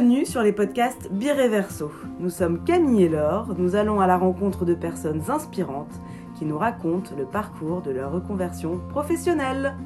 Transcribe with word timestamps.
Bienvenue 0.00 0.24
sur 0.24 0.42
les 0.42 0.54
podcasts 0.54 1.12
Bireverso. 1.12 1.92
Nous 2.20 2.30
sommes 2.30 2.64
Camille 2.64 3.02
et 3.02 3.08
Laure, 3.10 3.54
nous 3.58 3.76
allons 3.76 4.00
à 4.00 4.06
la 4.06 4.16
rencontre 4.16 4.64
de 4.64 4.72
personnes 4.72 5.22
inspirantes 5.28 5.92
qui 6.38 6.46
nous 6.46 6.56
racontent 6.56 7.14
le 7.18 7.26
parcours 7.26 7.82
de 7.82 7.90
leur 7.90 8.10
reconversion 8.10 8.80
professionnelle. 8.88 9.76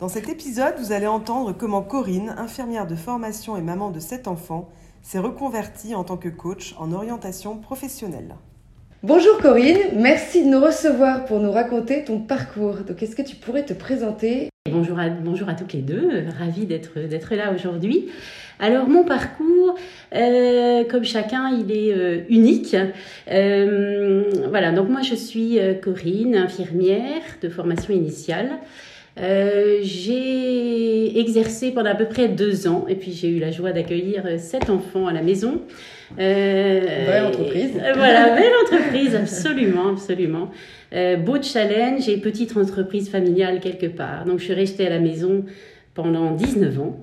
Dans 0.00 0.08
cet 0.08 0.28
épisode, 0.28 0.74
vous 0.80 0.90
allez 0.90 1.06
entendre 1.06 1.52
comment 1.52 1.82
Corinne, 1.82 2.34
infirmière 2.36 2.88
de 2.88 2.96
formation 2.96 3.56
et 3.56 3.62
maman 3.62 3.90
de 3.92 4.00
sept 4.00 4.26
enfants, 4.26 4.70
s'est 5.02 5.20
reconvertie 5.20 5.94
en 5.94 6.02
tant 6.02 6.16
que 6.16 6.28
coach 6.28 6.74
en 6.80 6.90
orientation 6.90 7.58
professionnelle. 7.58 8.34
Bonjour 9.04 9.38
Corinne, 9.38 9.78
merci 9.96 10.44
de 10.44 10.48
nous 10.48 10.60
recevoir 10.60 11.24
pour 11.24 11.40
nous 11.40 11.50
raconter 11.50 12.04
ton 12.04 12.20
parcours. 12.20 12.76
Donc 12.86 13.02
est-ce 13.02 13.16
que 13.16 13.22
tu 13.22 13.34
pourrais 13.34 13.64
te 13.64 13.72
présenter? 13.72 14.48
Bonjour 14.70 14.96
à, 14.96 15.08
bonjour 15.08 15.48
à 15.48 15.54
toutes 15.54 15.72
les 15.72 15.80
deux, 15.80 16.08
ravie 16.38 16.66
d'être, 16.66 17.34
là 17.34 17.52
aujourd'hui. 17.52 18.10
Alors 18.60 18.88
mon 18.88 19.02
parcours, 19.04 19.74
euh, 20.14 20.84
comme 20.84 21.02
chacun, 21.02 21.50
il 21.50 21.72
est 21.72 21.92
euh, 21.92 22.20
unique. 22.28 22.76
Euh, 23.28 24.22
voilà, 24.48 24.70
donc 24.70 24.88
moi 24.88 25.02
je 25.02 25.16
suis 25.16 25.58
Corinne, 25.82 26.36
infirmière 26.36 27.22
de 27.42 27.48
formation 27.48 27.92
initiale. 27.92 28.50
J'ai 29.16 31.18
exercé 31.18 31.72
pendant 31.72 31.90
à 31.90 31.94
peu 31.94 32.06
près 32.06 32.28
deux 32.28 32.66
ans 32.66 32.86
et 32.88 32.94
puis 32.94 33.12
j'ai 33.12 33.28
eu 33.28 33.38
la 33.38 33.50
joie 33.50 33.72
d'accueillir 33.72 34.24
sept 34.38 34.70
enfants 34.70 35.06
à 35.06 35.12
la 35.12 35.22
maison. 35.22 35.60
Euh, 36.18 37.06
belle 37.06 37.24
entreprise. 37.24 37.72
voilà, 37.94 38.34
belle 38.34 38.52
entreprise, 38.64 39.14
absolument, 39.14 39.90
absolument. 39.90 40.50
Euh, 40.94 41.16
beau 41.16 41.40
challenge 41.40 42.08
et 42.08 42.18
petite 42.18 42.56
entreprise 42.56 43.08
familiale 43.08 43.60
quelque 43.60 43.86
part. 43.86 44.24
Donc 44.24 44.38
je 44.38 44.44
suis 44.44 44.54
restée 44.54 44.86
à 44.86 44.90
la 44.90 44.98
maison 44.98 45.44
pendant 45.94 46.30
19 46.32 46.80
ans. 46.80 46.96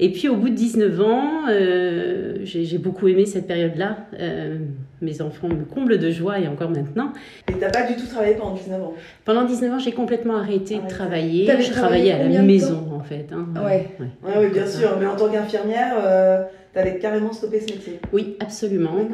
Et 0.00 0.10
puis 0.10 0.28
au 0.28 0.36
bout 0.36 0.48
de 0.48 0.54
19 0.54 1.00
ans, 1.00 1.42
euh, 1.48 2.38
j'ai 2.42 2.78
beaucoup 2.78 3.06
aimé 3.06 3.24
cette 3.24 3.46
période-là. 3.46 3.98
Euh, 4.18 4.58
mes 5.00 5.22
enfants 5.22 5.48
me 5.48 5.64
comblent 5.64 5.98
de 5.98 6.10
joie 6.10 6.40
et 6.40 6.48
encore 6.48 6.70
maintenant. 6.70 7.12
Et 7.48 7.52
t'as 7.54 7.70
pas 7.70 7.86
du 7.86 7.94
tout 7.94 8.06
travaillé 8.06 8.34
pendant 8.34 8.54
19 8.54 8.82
ans? 8.82 8.94
Pendant 9.24 9.44
19 9.44 9.74
ans, 9.74 9.78
j'ai 9.78 9.92
complètement 9.92 10.36
arrêté 10.36 10.80
de 10.80 10.88
travailler. 10.88 11.46
Je 11.60 11.70
travaillais 11.70 12.12
à 12.12 12.28
la 12.28 12.42
maison 12.42 12.88
en 12.92 13.04
fait. 13.04 13.26
Hein. 13.32 13.46
Ouais. 13.64 13.90
Ouais. 14.00 14.32
Oui, 14.38 14.48
bien 14.52 14.66
sûr. 14.66 14.96
Mais 14.98 15.06
en 15.06 15.14
tant 15.14 15.28
qu'infirmière, 15.28 15.94
euh, 16.04 16.42
tu 16.72 16.78
avais 16.80 16.98
carrément 16.98 17.32
stoppé 17.32 17.60
ce 17.60 17.72
métier 17.72 18.00
Oui, 18.12 18.36
absolument. 18.40 19.06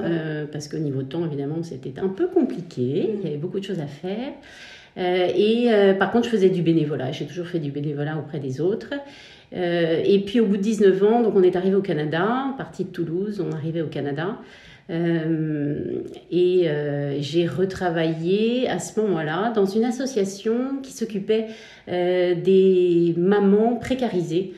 parce 0.51 0.69
qu'au 0.69 0.79
niveau 0.79 1.03
de 1.03 1.09
temps, 1.09 1.25
évidemment, 1.27 1.63
c'était 1.63 2.01
un 2.01 2.09
peu 2.09 2.29
compliqué. 2.29 3.11
Il 3.19 3.25
y 3.25 3.27
avait 3.27 3.37
beaucoup 3.37 3.61
de 3.61 3.65
choses 3.65 3.81
à 3.81 3.87
faire. 3.87 4.33
Et 4.99 5.69
par 5.99 6.11
contre, 6.11 6.27
je 6.27 6.31
faisais 6.31 6.51
du 6.51 6.63
bénévolat. 6.63 7.13
J'ai 7.13 7.27
toujours 7.27 7.47
fait 7.47 7.61
du 7.61 7.71
bénévolat 7.71 8.19
auprès 8.19 8.41
des 8.41 8.61
autres. 8.61 8.95
Euh, 9.55 10.03
et 10.05 10.21
puis 10.21 10.41
au 10.41 10.47
bout 10.47 10.57
de 10.57 10.63
19 10.63 11.03
ans, 11.03 11.23
donc 11.23 11.35
on 11.35 11.43
est 11.43 11.57
arrivé 11.57 11.75
au 11.75 11.83
Canada, 11.83 12.55
parti 12.57 12.85
de 12.85 12.91
Toulouse, 12.91 13.43
on 13.47 13.53
arrivé 13.53 13.83
au 13.83 13.87
Canada. 13.87 14.39
Euh, 14.91 16.03
et 16.31 16.69
euh, 16.69 17.19
j'ai 17.21 17.47
retravaillé 17.47 18.69
à 18.69 18.79
ce 18.79 18.99
moment-là 19.01 19.53
dans 19.55 19.67
une 19.67 19.85
association 19.85 20.79
qui 20.83 20.93
s'occupait 20.93 21.49
des 21.87 23.15
mamans 23.17 23.77
précarisées. 23.77 24.53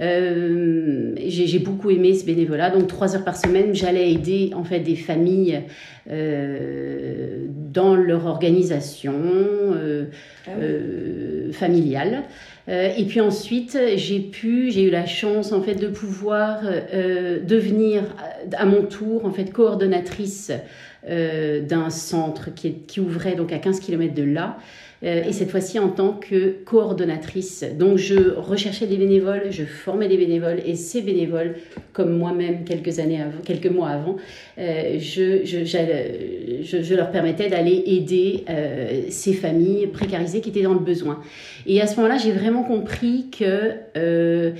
J'ai 0.00 1.58
beaucoup 1.58 1.90
aimé 1.90 2.14
ce 2.14 2.24
bénévolat, 2.24 2.70
donc 2.70 2.86
trois 2.86 3.14
heures 3.14 3.24
par 3.24 3.36
semaine, 3.36 3.74
j'allais 3.74 4.10
aider 4.12 4.50
en 4.54 4.64
fait 4.64 4.80
des 4.80 4.96
familles 4.96 5.62
dans 6.06 7.94
leur 7.94 8.26
organisation 8.26 9.12
ah 10.46 10.50
familiale. 11.52 12.24
Euh, 12.70 12.92
et 12.96 13.04
puis 13.04 13.20
ensuite, 13.20 13.76
j'ai 13.96 14.20
pu, 14.20 14.70
j'ai 14.70 14.84
eu 14.84 14.90
la 14.90 15.06
chance 15.06 15.52
en 15.52 15.62
fait 15.62 15.74
de 15.74 15.88
pouvoir 15.88 16.60
euh, 16.64 17.40
devenir 17.40 18.02
à 18.52 18.64
mon 18.64 18.82
tour 18.82 19.24
en 19.24 19.32
fait 19.32 19.52
coordonnatrice 19.52 20.52
euh, 21.08 21.60
d'un 21.60 21.90
centre 21.90 22.54
qui, 22.54 22.74
qui, 22.74 23.00
ouvrait 23.00 23.34
donc 23.34 23.52
à 23.52 23.58
15 23.58 23.80
km 23.80 24.14
de 24.14 24.22
là. 24.22 24.58
Euh, 25.02 25.24
et 25.24 25.32
cette 25.32 25.50
fois-ci 25.50 25.78
en 25.78 25.88
tant 25.88 26.12
que 26.12 26.56
coordonnatrice. 26.64 27.64
Donc 27.78 27.96
je 27.96 28.34
recherchais 28.36 28.86
des 28.86 28.98
bénévoles, 28.98 29.44
je 29.50 29.64
formais 29.64 30.08
des 30.08 30.18
bénévoles 30.18 30.60
et 30.66 30.74
ces 30.74 31.00
bénévoles, 31.00 31.56
comme 31.94 32.18
moi-même 32.18 32.64
quelques 32.64 32.98
années 32.98 33.20
quelques 33.44 33.70
mois 33.70 33.88
avant, 33.88 34.16
euh, 34.58 34.98
je, 34.98 35.44
je, 35.44 35.64
je, 35.64 36.82
je, 36.82 36.94
leur 36.94 37.10
permettais 37.10 37.48
d'aller 37.48 37.82
aider 37.86 38.44
euh, 38.50 39.02
ces 39.08 39.32
familles 39.32 39.86
précarisées 39.86 40.42
qui 40.42 40.50
étaient 40.50 40.62
dans 40.62 40.74
le 40.74 40.80
besoin. 40.80 41.20
Et 41.66 41.80
à 41.80 41.86
ce 41.86 41.96
moment-là, 41.96 42.18
j'ai 42.18 42.32
vraiment 42.32 42.62
compris 42.62 43.26
que 43.30 44.52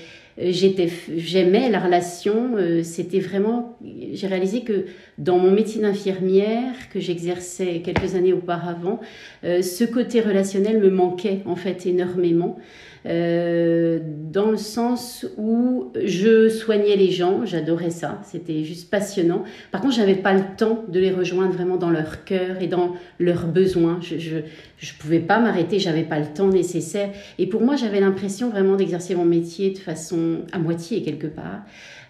j'aimais 0.42 1.68
la 1.68 1.80
relation 1.80 2.56
euh, 2.56 2.82
c'était 2.82 3.20
vraiment 3.20 3.78
j'ai 4.12 4.26
réalisé 4.26 4.62
que 4.62 4.86
dans 5.18 5.38
mon 5.38 5.50
métier 5.50 5.80
d'infirmière 5.82 6.74
que 6.92 7.00
j'exerçais 7.00 7.80
quelques 7.84 8.14
années 8.14 8.32
auparavant 8.32 9.00
euh, 9.44 9.62
ce 9.62 9.84
côté 9.84 10.20
relationnel 10.20 10.78
me 10.78 10.90
manquait 10.90 11.40
en 11.46 11.56
fait 11.56 11.86
énormément 11.86 12.58
euh, 13.06 13.99
dans 14.31 14.50
le 14.50 14.56
sens 14.56 15.27
où 15.38 15.93
je 16.05 16.49
soignais 16.49 16.97
les 16.97 17.11
gens, 17.11 17.47
j'adorais 17.47 17.91
ça, 17.91 18.21
c'était 18.25 18.65
juste 18.65 18.91
passionnant. 18.91 19.44
Par 19.71 19.81
contre, 19.81 19.94
j'avais 19.94 20.16
pas 20.16 20.34
le 20.34 20.43
temps 20.56 20.84
de 20.88 21.00
les 21.00 21.11
rejoindre 21.11 21.53
vraiment 21.53 21.77
dans 21.77 21.91
leur 21.91 22.25
cœur 22.25 22.61
et 22.61 22.66
dans 22.66 22.94
leurs 23.19 23.47
besoins. 23.47 23.99
Je 24.03 24.19
je, 24.19 24.37
je 24.78 24.94
pouvais 24.94 25.21
pas 25.21 25.38
m'arrêter, 25.41 25.78
j'avais 25.78 26.03
pas 26.03 26.19
le 26.19 26.27
temps 26.27 26.49
nécessaire. 26.49 27.11
Et 27.38 27.47
pour 27.47 27.62
moi, 27.62 27.77
j'avais 27.77 28.00
l'impression 28.00 28.50
vraiment 28.50 28.77
d'exercer 28.77 29.15
mon 29.15 29.25
métier 29.25 29.71
de 29.71 29.78
façon 29.78 30.41
à 30.53 30.59
moitié 30.59 31.03
quelque 31.03 31.27
part. 31.27 31.62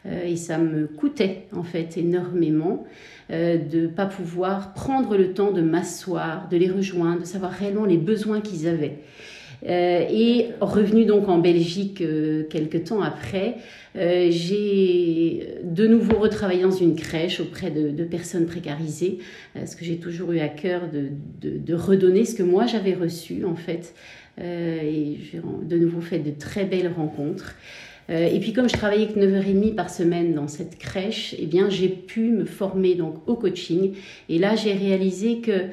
Euh, 0.07 0.25
et 0.25 0.37
ça 0.37 0.59
me 0.59 0.87
coûtait 0.87 1.47
en 1.55 1.62
fait 1.62 1.97
énormément 1.99 2.84
euh, 3.31 3.59
de 3.59 3.87
pas 3.87 4.07
pouvoir 4.07 4.72
prendre 4.72 5.17
le 5.17 5.34
temps 5.34 5.53
de 5.53 5.61
m'asseoir, 5.61 6.49
de 6.49 6.57
les 6.57 6.71
rejoindre, 6.71 7.21
de 7.21 7.27
savoir 7.27 7.53
réellement 7.53 7.84
les 7.84 7.99
besoins 7.99 8.41
qu'ils 8.41 8.67
avaient. 8.67 8.99
Euh, 9.69 10.06
et 10.10 10.48
revenu 10.60 11.04
donc 11.04 11.28
en 11.28 11.38
Belgique 11.38 12.00
euh, 12.00 12.44
quelques 12.48 12.84
temps 12.84 13.03
après, 13.03 13.56
euh, 13.97 14.28
j'ai 14.31 15.59
de 15.62 15.87
nouveau 15.87 16.19
retravaillé 16.19 16.62
dans 16.62 16.71
une 16.71 16.94
crèche 16.94 17.41
auprès 17.41 17.71
de, 17.71 18.04
personnes 18.04 18.47
précarisées, 18.47 19.19
parce 19.54 19.75
que 19.75 19.84
j'ai 19.84 19.98
toujours 19.98 20.32
eu 20.32 20.41
à 20.41 20.48
cœur 20.48 20.82
de 20.91 21.75
redonner 21.75 22.25
ce 22.25 22.34
que 22.34 22.43
moi 22.43 22.66
j'avais 22.66 22.94
reçu 22.94 23.44
en 23.44 23.54
fait. 23.54 23.94
et 24.41 25.19
j'ai 25.21 25.41
de 25.62 25.78
nouveau 25.78 26.00
fait 26.00 26.19
de 26.19 26.31
très 26.31 26.65
belles 26.65 26.91
rencontres. 26.97 27.54
et 28.09 28.38
puis 28.41 28.53
comme 28.53 28.69
je 28.69 28.75
travaillais 28.75 29.06
que 29.09 29.21
9h30 29.21 29.75
par 29.75 29.91
semaine 29.91 30.34
dans 30.34 30.48
cette 30.48 30.78
crèche, 30.78 31.37
eh 31.38 31.47
bien 31.47 31.69
j'ai 31.69 31.88
pu 31.88 32.31
me 32.31 32.44
former 32.44 32.94
donc 32.94 33.16
au 33.28 33.37
coaching. 33.37 33.92
Et 34.28 34.38
là 34.38 34.56
j'ai 34.56 34.72
réalisé 34.72 35.41
que 35.41 35.69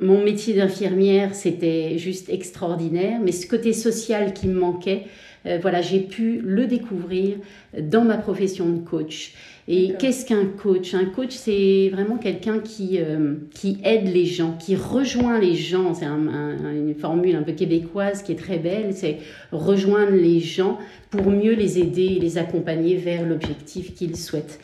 mon 0.00 0.24
métier 0.24 0.54
d'infirmière, 0.54 1.34
c'était 1.34 1.98
juste 1.98 2.28
extraordinaire, 2.28 3.20
mais 3.22 3.32
ce 3.32 3.46
côté 3.46 3.72
social 3.72 4.32
qui 4.32 4.48
me 4.48 4.58
manquait, 4.58 5.04
euh, 5.46 5.58
voilà, 5.60 5.82
j'ai 5.82 6.00
pu 6.00 6.40
le 6.42 6.66
découvrir 6.66 7.36
dans 7.78 8.04
ma 8.04 8.16
profession 8.16 8.68
de 8.68 8.78
coach. 8.78 9.34
Et 9.72 9.92
qu'est-ce 10.00 10.26
qu'un 10.26 10.46
coach? 10.46 10.94
Un 10.94 11.04
coach, 11.04 11.30
c'est 11.30 11.90
vraiment 11.92 12.16
quelqu'un 12.16 12.58
qui, 12.58 12.98
euh, 12.98 13.34
qui 13.54 13.78
aide 13.84 14.12
les 14.12 14.26
gens, 14.26 14.56
qui 14.58 14.74
rejoint 14.74 15.38
les 15.38 15.54
gens. 15.54 15.94
C'est 15.94 16.06
une 16.06 16.96
formule 16.98 17.36
un 17.36 17.44
peu 17.44 17.52
québécoise 17.52 18.24
qui 18.24 18.32
est 18.32 18.36
très 18.36 18.58
belle, 18.58 18.92
c'est 18.92 19.18
rejoindre 19.52 20.10
les 20.10 20.40
gens 20.40 20.76
pour 21.10 21.30
mieux 21.30 21.54
les 21.54 21.78
aider 21.78 22.16
et 22.16 22.18
les 22.18 22.36
accompagner 22.36 22.96
vers 22.96 23.24
l'objectif 23.24 23.94
qu'ils 23.94 24.16
souhaitent. 24.16 24.58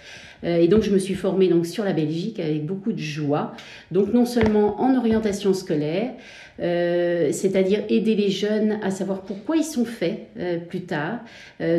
Euh, 0.44 0.58
et 0.58 0.68
donc, 0.68 0.82
je 0.82 0.90
me 0.90 0.98
suis 0.98 1.14
formée 1.14 1.48
donc, 1.48 1.66
sur 1.66 1.84
la 1.84 1.92
Belgique 1.92 2.40
avec 2.40 2.64
beaucoup 2.64 2.92
de 2.92 3.00
joie. 3.00 3.52
Donc, 3.90 4.12
non 4.12 4.24
seulement 4.24 4.80
en 4.80 4.96
orientation 4.96 5.54
scolaire, 5.54 6.12
euh, 6.60 7.32
c'est-à-dire 7.32 7.82
aider 7.90 8.14
les 8.14 8.30
jeunes 8.30 8.78
à 8.82 8.90
savoir 8.90 9.22
pourquoi 9.22 9.56
ils 9.56 9.64
sont 9.64 9.84
faits 9.84 10.28
euh, 10.38 10.58
plus 10.58 10.82
tard. 10.82 11.20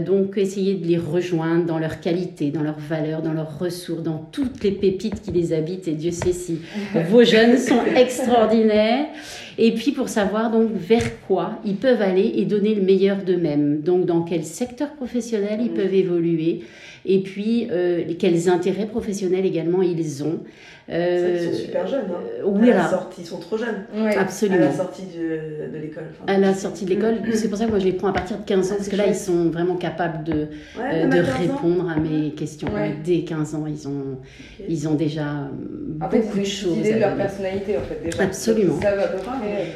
donc, 0.05 0.37
essayer 0.37 0.75
de 0.75 0.85
les 0.85 0.97
rejoindre 0.97 1.65
dans 1.65 1.79
leur 1.79 1.99
qualité, 1.99 2.51
dans 2.51 2.63
leurs 2.63 2.79
valeurs, 2.79 3.16
dans 3.21 3.33
leurs 3.33 3.59
ressources, 3.59 4.03
dans 4.03 4.27
toutes 4.31 4.63
les 4.63 4.71
pépites 4.71 5.21
qui 5.21 5.31
les 5.31 5.53
habitent. 5.53 5.87
Et 5.87 5.93
Dieu 5.93 6.11
sait 6.11 6.33
si 6.33 6.59
vos 7.09 7.23
jeunes 7.23 7.57
sont 7.57 7.83
extraordinaires. 7.95 9.05
Et 9.57 9.73
puis 9.73 9.91
pour 9.91 10.07
savoir 10.07 10.51
donc 10.51 10.71
vers 10.73 11.21
quoi 11.21 11.59
ils 11.65 11.77
peuvent 11.77 12.01
aller 12.01 12.33
et 12.35 12.45
donner 12.45 12.75
le 12.75 12.81
meilleur 12.81 13.17
d'eux-mêmes. 13.17 13.81
Donc 13.81 14.05
dans 14.05 14.21
quel 14.21 14.43
secteur 14.43 14.91
professionnel 14.93 15.59
ils 15.61 15.71
peuvent 15.71 15.93
évoluer 15.93 16.61
et 17.07 17.21
puis 17.21 17.67
euh, 17.71 18.03
quels 18.19 18.49
intérêts 18.49 18.85
professionnels 18.85 19.45
également 19.45 19.81
ils 19.81 20.23
ont. 20.23 20.41
Euh, 20.89 21.37
ils 21.37 21.53
sont 21.53 21.65
super 21.65 21.87
jeunes. 21.87 22.05
Hein. 22.09 22.21
Euh, 22.39 22.43
oui, 22.45 22.71
à 22.71 22.75
la 22.75 22.89
sortie, 22.89 23.21
ils 23.21 23.27
sont 23.27 23.39
trop 23.39 23.57
jeunes. 23.57 23.85
Absolument. 24.17 24.59
la 24.59 24.71
sortie 24.71 25.03
de, 25.03 25.73
de 25.73 25.77
l'école. 25.81 26.05
à 26.27 26.37
la 26.37 26.53
sortie 26.53 26.85
de 26.85 26.91
l'école, 26.91 27.15
c'est 27.33 27.49
pour 27.49 27.57
ça 27.57 27.65
que 27.65 27.71
moi 27.71 27.79
je 27.79 27.85
les 27.85 27.91
prends 27.91 28.07
à 28.07 28.13
partir 28.13 28.37
de 28.37 28.43
15 28.43 28.71
ans, 28.71 28.75
parce 28.77 28.87
que 28.87 28.95
là 28.95 29.07
ils 29.07 29.15
sont 29.15 29.49
vraiment 29.49 29.75
capables 29.75 30.23
de, 30.23 30.47
euh, 30.79 31.07
de 31.07 31.19
répondre 31.19 31.89
à 31.89 31.99
mes 31.99 32.31
questions. 32.31 32.69
Dès 33.03 33.21
15 33.21 33.55
ans, 33.55 33.65
ils 33.67 33.87
ont, 33.87 34.17
ils 34.67 34.87
ont 34.87 34.93
déjà 34.93 35.49
en 36.01 36.09
fait, 36.09 36.19
beaucoup 36.19 36.39
de 36.39 36.43
choses. 36.45 36.77
Ils 36.85 36.99
leur 36.99 37.15
personnalité 37.15 37.77
en 37.77 37.81
fait 37.81 38.01
déjà. 38.05 38.23
Absolument. 38.23 38.75
Ils 38.77 38.83
savent 38.83 38.99
à 38.99 39.07
peu 39.07 39.17
près, 39.17 39.31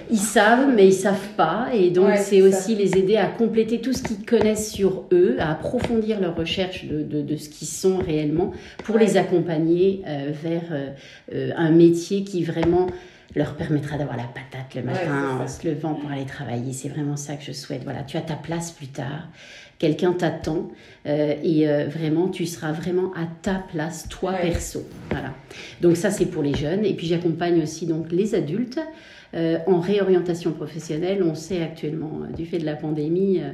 Ils 0.09 0.17
savent, 0.17 0.73
mais 0.73 0.87
ils 0.87 0.93
savent 0.93 1.29
pas, 1.35 1.67
et 1.73 1.89
donc 1.89 2.11
c'est 2.17 2.41
aussi 2.41 2.75
les 2.75 2.97
aider 2.97 3.17
à 3.17 3.25
compléter 3.25 3.81
tout 3.81 3.91
ce 3.91 4.01
qu'ils 4.01 4.25
connaissent 4.25 4.71
sur 4.71 5.03
eux, 5.11 5.35
à 5.39 5.51
approfondir 5.51 6.21
leur 6.21 6.37
recherche 6.37 6.85
de, 6.85 7.03
de, 7.03 7.20
de 7.21 7.35
ce 7.35 7.49
qu'ils 7.49 7.67
sont 7.67 7.97
réellement, 7.97 8.51
pour 8.83 8.97
les 8.97 9.17
accompagner 9.17 10.01
euh, 10.07 10.31
vers 10.31 10.63
euh, 10.71 11.51
un 11.55 11.71
métier 11.71 12.23
qui 12.23 12.43
vraiment 12.43 12.87
leur 13.35 13.55
permettra 13.55 13.97
d'avoir 13.97 14.17
la 14.17 14.23
patate 14.25 14.75
le 14.75 14.83
matin 14.83 15.39
en 15.41 15.47
se 15.47 15.67
levant 15.67 15.93
pour 15.93 16.11
aller 16.11 16.25
travailler. 16.25 16.73
C'est 16.73 16.89
vraiment 16.89 17.15
ça 17.15 17.35
que 17.35 17.43
je 17.43 17.53
souhaite. 17.53 17.83
Voilà, 17.83 18.03
tu 18.03 18.17
as 18.17 18.21
ta 18.21 18.35
place 18.35 18.71
plus 18.71 18.87
tard. 18.87 19.29
Quelqu'un 19.79 20.13
t'attend 20.13 20.69
euh, 21.07 21.33
et 21.41 21.67
euh, 21.67 21.87
vraiment 21.87 22.27
tu 22.27 22.45
seras 22.45 22.71
vraiment 22.71 23.11
à 23.13 23.25
ta 23.41 23.55
place 23.71 24.07
toi 24.09 24.33
perso. 24.33 24.83
Voilà. 25.09 25.33
Donc 25.81 25.97
ça 25.97 26.11
c'est 26.11 26.27
pour 26.27 26.43
les 26.43 26.53
jeunes 26.53 26.85
et 26.85 26.93
puis 26.93 27.07
j'accompagne 27.07 27.63
aussi 27.63 27.87
donc 27.87 28.11
les 28.11 28.35
adultes 28.35 28.79
euh, 29.33 29.57
en 29.65 29.79
réorientation 29.79 30.51
professionnelle. 30.51 31.23
On 31.23 31.35
sait 31.35 31.63
actuellement 31.63 32.19
du 32.35 32.45
fait 32.45 32.59
de 32.59 32.65
la 32.65 32.75
pandémie 32.75 33.39
euh, 33.39 33.53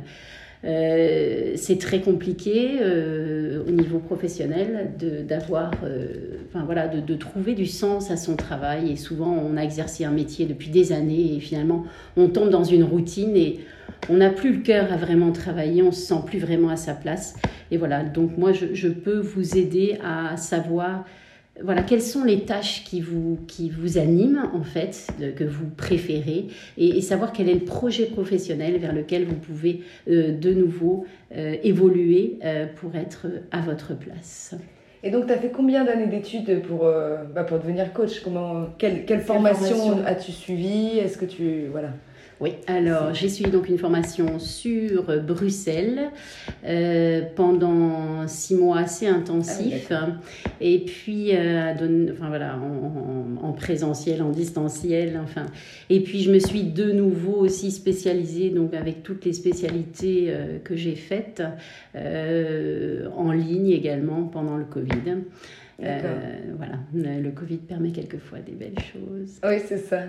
c'est 0.63 1.77
très 1.79 2.01
compliqué 2.01 2.79
euh, 2.81 3.63
au 3.67 3.71
niveau 3.71 3.99
professionnel 3.99 4.91
d'avoir, 5.27 5.71
euh, 5.83 6.07
enfin 6.47 6.65
voilà, 6.65 6.87
de, 6.87 6.99
de, 6.99 7.15
trouver 7.15 7.53
du 7.53 7.65
sens 7.65 8.09
à 8.11 8.17
son 8.17 8.35
travail. 8.35 8.91
Et 8.91 8.95
souvent, 8.95 9.31
on 9.31 9.55
a 9.57 9.61
exercé 9.61 10.03
un 10.03 10.11
métier 10.11 10.45
depuis 10.45 10.69
des 10.69 10.91
années 10.91 11.35
et 11.35 11.39
finalement, 11.39 11.85
on 12.15 12.27
tombe 12.27 12.49
dans 12.49 12.63
une 12.63 12.83
routine 12.83 13.35
et 13.35 13.59
on 14.09 14.17
n'a 14.17 14.29
plus 14.29 14.53
le 14.53 14.61
cœur 14.61 14.91
à 14.91 14.97
vraiment 14.97 15.31
travailler, 15.31 15.83
on 15.83 15.91
se 15.91 16.01
sent 16.01 16.21
plus 16.25 16.39
vraiment 16.39 16.69
à 16.69 16.75
sa 16.77 16.93
place. 16.93 17.35
Et 17.71 17.77
voilà, 17.77 18.03
donc 18.03 18.37
moi, 18.37 18.51
je, 18.51 18.73
je 18.73 18.87
peux 18.87 19.19
vous 19.19 19.57
aider 19.57 19.97
à 20.03 20.37
savoir 20.37 21.05
voilà, 21.63 21.83
quelles 21.83 22.01
sont 22.01 22.23
les 22.23 22.41
tâches 22.41 22.83
qui 22.83 23.01
vous, 23.01 23.39
qui 23.47 23.69
vous 23.69 23.97
animent, 23.97 24.49
en 24.53 24.63
fait, 24.63 25.07
que 25.35 25.43
vous 25.43 25.67
préférez, 25.75 26.47
et, 26.77 27.01
savoir 27.01 27.31
quel 27.31 27.49
est 27.49 27.55
le 27.55 27.65
projet 27.65 28.05
professionnel 28.05 28.77
vers 28.77 28.93
lequel 28.93 29.25
vous 29.25 29.35
pouvez 29.35 29.81
euh, 30.09 30.37
de 30.37 30.53
nouveau 30.53 31.05
euh, 31.35 31.55
évoluer 31.63 32.37
euh, 32.43 32.65
pour 32.75 32.95
être 32.95 33.27
à 33.51 33.61
votre 33.61 33.97
place. 33.97 34.55
Et 35.03 35.11
donc, 35.11 35.27
tu 35.27 35.33
as 35.33 35.37
fait 35.37 35.51
combien 35.51 35.85
d'années 35.85 36.07
d'études 36.07 36.61
pour, 36.63 36.79
bah, 37.33 37.43
pour 37.43 37.59
devenir 37.59 37.93
coach? 37.93 38.19
Comment, 38.21 38.67
quelle, 38.77 39.05
quelle 39.05 39.21
formation, 39.21 39.75
formation 39.75 40.05
as-tu 40.05 40.31
suivi 40.31 40.97
Est-ce 40.97 41.17
que 41.17 41.25
tu... 41.25 41.67
Voilà. 41.71 41.89
Oui, 42.39 42.53
alors 42.67 43.15
j'ai 43.15 43.29
suivi 43.29 43.49
donc 43.49 43.67
une 43.67 43.79
formation 43.79 44.37
sur 44.37 45.05
Bruxelles 45.23 46.11
euh, 46.65 47.21
pendant 47.35 48.27
six 48.27 48.53
mois 48.53 48.79
assez 48.79 49.07
intensifs. 49.07 49.91
Ah 49.91 50.09
et 50.61 50.85
puis, 50.85 51.35
euh, 51.35 51.73
enfin, 52.11 52.27
voilà, 52.27 52.59
en, 53.41 53.53
présentiel, 53.53 54.21
en 54.21 54.29
distanciel, 54.29 55.19
enfin. 55.21 55.47
Et 55.89 56.01
puis 56.01 56.21
je 56.21 56.31
me 56.31 56.37
suis 56.37 56.63
de 56.63 56.91
nouveau 56.91 57.37
aussi 57.37 57.71
spécialisée, 57.71 58.51
donc 58.51 58.75
avec 58.75 59.01
toutes 59.01 59.25
les 59.25 59.33
spécialités 59.33 60.25
euh, 60.27 60.59
que 60.63 60.75
j'ai 60.75 60.95
faites, 60.95 61.41
en 61.95 63.31
ligne 63.31 63.69
également 63.69 64.23
pendant 64.23 64.57
le 64.57 64.65
Covid. 64.65 65.23
voilà, 65.79 66.79
le 66.93 67.31
Covid 67.31 67.57
permet 67.57 67.91
quelquefois 67.91 68.39
des 68.39 68.51
belles 68.51 68.79
choses. 68.79 69.39
Oui, 69.43 69.59
c'est 69.67 69.77
ça. 69.77 70.03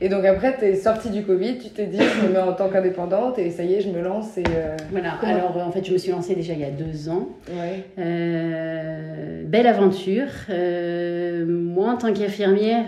Et 0.00 0.08
donc 0.08 0.24
après, 0.24 0.56
tu 0.56 0.64
es 0.64 0.76
sortie 0.76 1.10
du 1.10 1.24
Covid, 1.24 1.58
tu 1.58 1.70
t'es 1.70 1.86
dit, 1.86 1.98
je 1.98 2.26
me 2.26 2.32
mets 2.32 2.38
en 2.38 2.52
tant 2.52 2.68
qu'indépendante 2.68 3.38
et 3.38 3.50
ça 3.50 3.64
y 3.64 3.74
est, 3.74 3.80
je 3.80 3.88
me 3.88 4.00
lance. 4.00 4.38
Et, 4.38 4.44
euh, 4.46 4.76
Voilà, 4.92 5.14
alors 5.22 5.56
en 5.56 5.72
fait, 5.72 5.84
je 5.84 5.92
me 5.92 5.98
suis 5.98 6.12
lancée 6.12 6.36
déjà 6.36 6.52
il 6.52 6.60
y 6.60 6.64
a 6.64 6.70
deux 6.70 7.08
ans. 7.08 7.30
Ouais. 7.50 7.84
Euh, 7.98 9.42
belle 9.44 9.66
aventure. 9.66 10.28
Euh, 10.50 11.44
moi, 11.46 11.90
en 11.90 11.96
tant 11.96 12.12
qu'infirmière, 12.12 12.86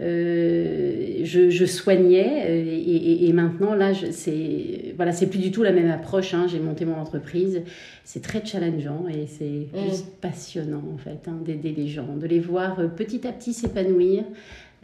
je, 0.00 1.50
je, 1.50 1.64
soignais 1.66 2.50
et, 2.50 3.28
et, 3.28 3.32
maintenant, 3.34 3.74
là, 3.74 3.92
c'est 4.10 4.94
voilà, 4.96 5.12
plus 5.12 5.38
du 5.38 5.50
tout 5.50 5.62
la 5.62 5.72
même 5.72 5.90
approche. 5.90 6.32
Hein. 6.32 6.46
J'ai 6.48 6.58
monté 6.58 6.86
mon 6.86 6.96
entreprise. 6.96 7.60
C'est 8.04 8.22
très 8.22 8.44
challengeant 8.44 9.06
et 9.08 9.26
c'est 9.26 9.44
mmh. 9.44 9.88
juste 9.90 10.06
passionnant 10.20 10.82
en 10.94 10.98
fait 10.98 11.26
hein, 11.26 11.38
d'aider 11.44 11.74
les 11.76 11.88
gens, 11.88 12.16
de 12.16 12.26
les 12.26 12.40
voir 12.40 12.76
petit 12.96 13.26
à 13.26 13.32
petit 13.32 13.52
s'épanouir. 13.52 14.24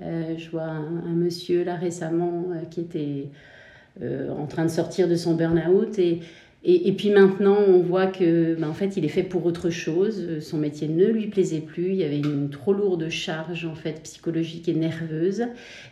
Euh, 0.02 0.34
je 0.38 0.50
vois 0.50 0.62
un, 0.62 1.14
monsieur 1.14 1.64
là 1.64 1.74
récemment 1.74 2.46
euh, 2.52 2.64
qui 2.70 2.80
était 2.80 3.28
euh, 4.02 4.30
en 4.30 4.46
train 4.46 4.64
de 4.64 4.70
sortir 4.70 5.08
de 5.08 5.14
son 5.14 5.34
burn-out 5.34 5.98
et, 5.98 6.20
et, 6.62 6.92
puis 6.92 7.08
maintenant, 7.08 7.56
on 7.56 7.80
voit 7.80 8.06
que, 8.06 8.54
ben, 8.54 8.68
en 8.68 8.74
fait, 8.74 8.98
il 8.98 9.06
est 9.06 9.08
fait 9.08 9.22
pour 9.22 9.46
autre 9.46 9.70
chose. 9.70 10.40
Son 10.40 10.58
métier 10.58 10.88
ne 10.88 11.06
lui 11.06 11.28
plaisait 11.28 11.62
plus. 11.62 11.88
Il 11.88 11.94
y 11.94 12.04
avait 12.04 12.18
une 12.18 12.50
trop 12.50 12.74
lourde 12.74 13.08
charge, 13.08 13.64
en 13.64 13.74
fait, 13.74 14.02
psychologique 14.02 14.68
et 14.68 14.74
nerveuse. 14.74 15.44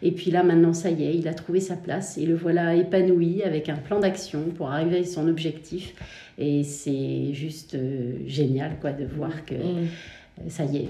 Et 0.02 0.12
puis 0.12 0.30
là, 0.30 0.42
maintenant, 0.42 0.74
ça 0.74 0.90
y 0.90 1.04
est, 1.04 1.16
il 1.16 1.26
a 1.26 1.32
trouvé 1.32 1.60
sa 1.60 1.74
place 1.74 2.18
et 2.18 2.26
le 2.26 2.34
voilà 2.34 2.74
épanoui 2.74 3.42
avec 3.42 3.70
un 3.70 3.76
plan 3.76 3.98
d'action 3.98 4.42
pour 4.54 4.70
arriver 4.70 4.98
à 4.98 5.04
son 5.04 5.26
objectif. 5.26 5.94
Et 6.36 6.64
c'est 6.64 7.32
juste 7.32 7.74
génial, 8.26 8.72
quoi, 8.78 8.92
de 8.92 9.06
voir 9.06 9.46
que. 9.46 9.54
Mmh 9.54 9.88
ça 10.48 10.64
y 10.64 10.78
est, 10.78 10.88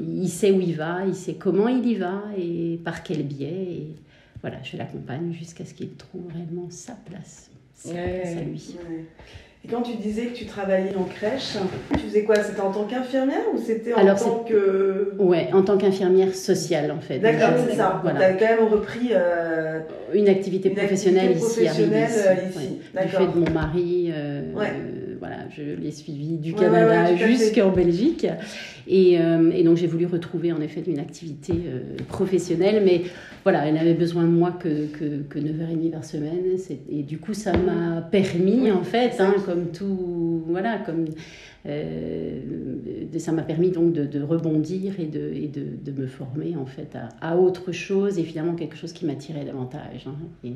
il 0.00 0.28
sait 0.28 0.50
où 0.50 0.60
il 0.60 0.76
va, 0.76 1.00
il 1.06 1.14
sait 1.14 1.34
comment 1.34 1.68
il 1.68 1.86
y 1.86 1.94
va 1.94 2.22
et 2.36 2.80
par 2.84 3.02
quel 3.02 3.22
biais. 3.22 3.48
Et 3.48 3.96
voilà, 4.40 4.56
je 4.62 4.76
l'accompagne 4.76 5.32
jusqu'à 5.32 5.64
ce 5.64 5.74
qu'il 5.74 5.90
trouve 5.94 6.26
réellement 6.32 6.68
sa 6.70 6.94
place, 6.94 7.50
sa 7.74 7.92
place 7.92 8.36
à 8.36 8.40
lui. 8.42 8.76
Et 9.64 9.68
quand 9.68 9.82
tu 9.82 9.96
disais 9.96 10.26
que 10.26 10.34
tu 10.34 10.44
travaillais 10.44 10.96
en 10.96 11.04
crèche, 11.04 11.56
tu 11.92 12.00
faisais 12.00 12.24
quoi? 12.24 12.34
C'était 12.42 12.60
en 12.60 12.72
tant 12.72 12.84
qu'infirmière 12.84 13.44
ou 13.54 13.58
c'était 13.58 13.94
en 13.94 14.14
tant 14.16 14.44
que... 14.48 15.14
Ouais, 15.20 15.50
en 15.52 15.62
tant 15.62 15.78
qu'infirmière 15.78 16.34
sociale 16.34 16.90
en 16.90 16.98
fait. 16.98 17.20
D'accord, 17.20 17.64
c'est 17.68 17.76
ça. 17.76 18.00
Voilà. 18.02 18.18
Tu 18.18 18.24
as 18.24 18.32
quand 18.32 18.56
même 18.56 18.68
repris... 18.68 19.10
Euh, 19.12 19.80
une 20.14 20.28
activité 20.28 20.70
professionnelle 20.70 21.36
ici, 21.36 21.66
à 21.66 21.72
euh, 21.72 22.34
ici. 22.50 22.78
Du 23.02 23.08
fait 23.08 23.26
de 23.26 23.38
mon 23.38 23.50
mari, 23.50 24.10
euh, 24.12 24.42
voilà, 25.22 25.48
je 25.56 25.62
l'ai 25.62 25.92
suivi 25.92 26.36
du 26.36 26.52
Canada 26.52 27.14
jusqu'en 27.14 27.70
Belgique. 27.70 28.26
Et, 28.88 29.12
et, 29.12 29.62
donc 29.62 29.76
j'ai 29.76 29.86
voulu 29.86 30.06
retrouver 30.06 30.52
en 30.52 30.60
effet 30.60 30.82
une 30.84 30.98
activité 30.98 31.54
professionnelle, 32.08 32.82
mais 32.84 33.02
voilà, 33.44 33.66
elle 33.66 33.74
n'avait 33.74 33.94
besoin 33.94 34.24
de 34.24 34.30
moi 34.30 34.50
que, 34.50 34.86
que, 34.86 35.22
que 35.22 35.38
9h30 35.38 35.90
par 35.90 36.04
semaine. 36.04 36.44
Et 36.90 37.02
du 37.04 37.18
coup, 37.18 37.34
ça 37.34 37.52
m'a 37.56 38.02
permis, 38.02 38.70
en 38.72 38.82
fait, 38.82 39.20
hein, 39.20 39.36
comme 39.46 39.70
tout. 39.70 40.42
Voilà, 40.48 40.78
comme. 40.78 41.06
Euh, 41.66 42.40
ça 43.18 43.30
m'a 43.30 43.42
permis 43.42 43.70
donc 43.70 43.92
de, 43.92 44.04
de, 44.04 44.20
rebondir 44.20 44.98
et, 44.98 45.04
de, 45.04 45.32
et 45.32 45.46
de, 45.46 45.62
de, 45.80 46.00
me 46.00 46.08
former 46.08 46.56
en 46.56 46.66
fait 46.66 46.96
à, 46.96 47.08
à, 47.20 47.36
autre 47.36 47.70
chose 47.70 48.18
et 48.18 48.24
finalement 48.24 48.54
quelque 48.54 48.76
chose 48.76 48.92
qui 48.92 49.06
m'attirait 49.06 49.44
davantage. 49.44 50.08
Hein. 50.08 50.50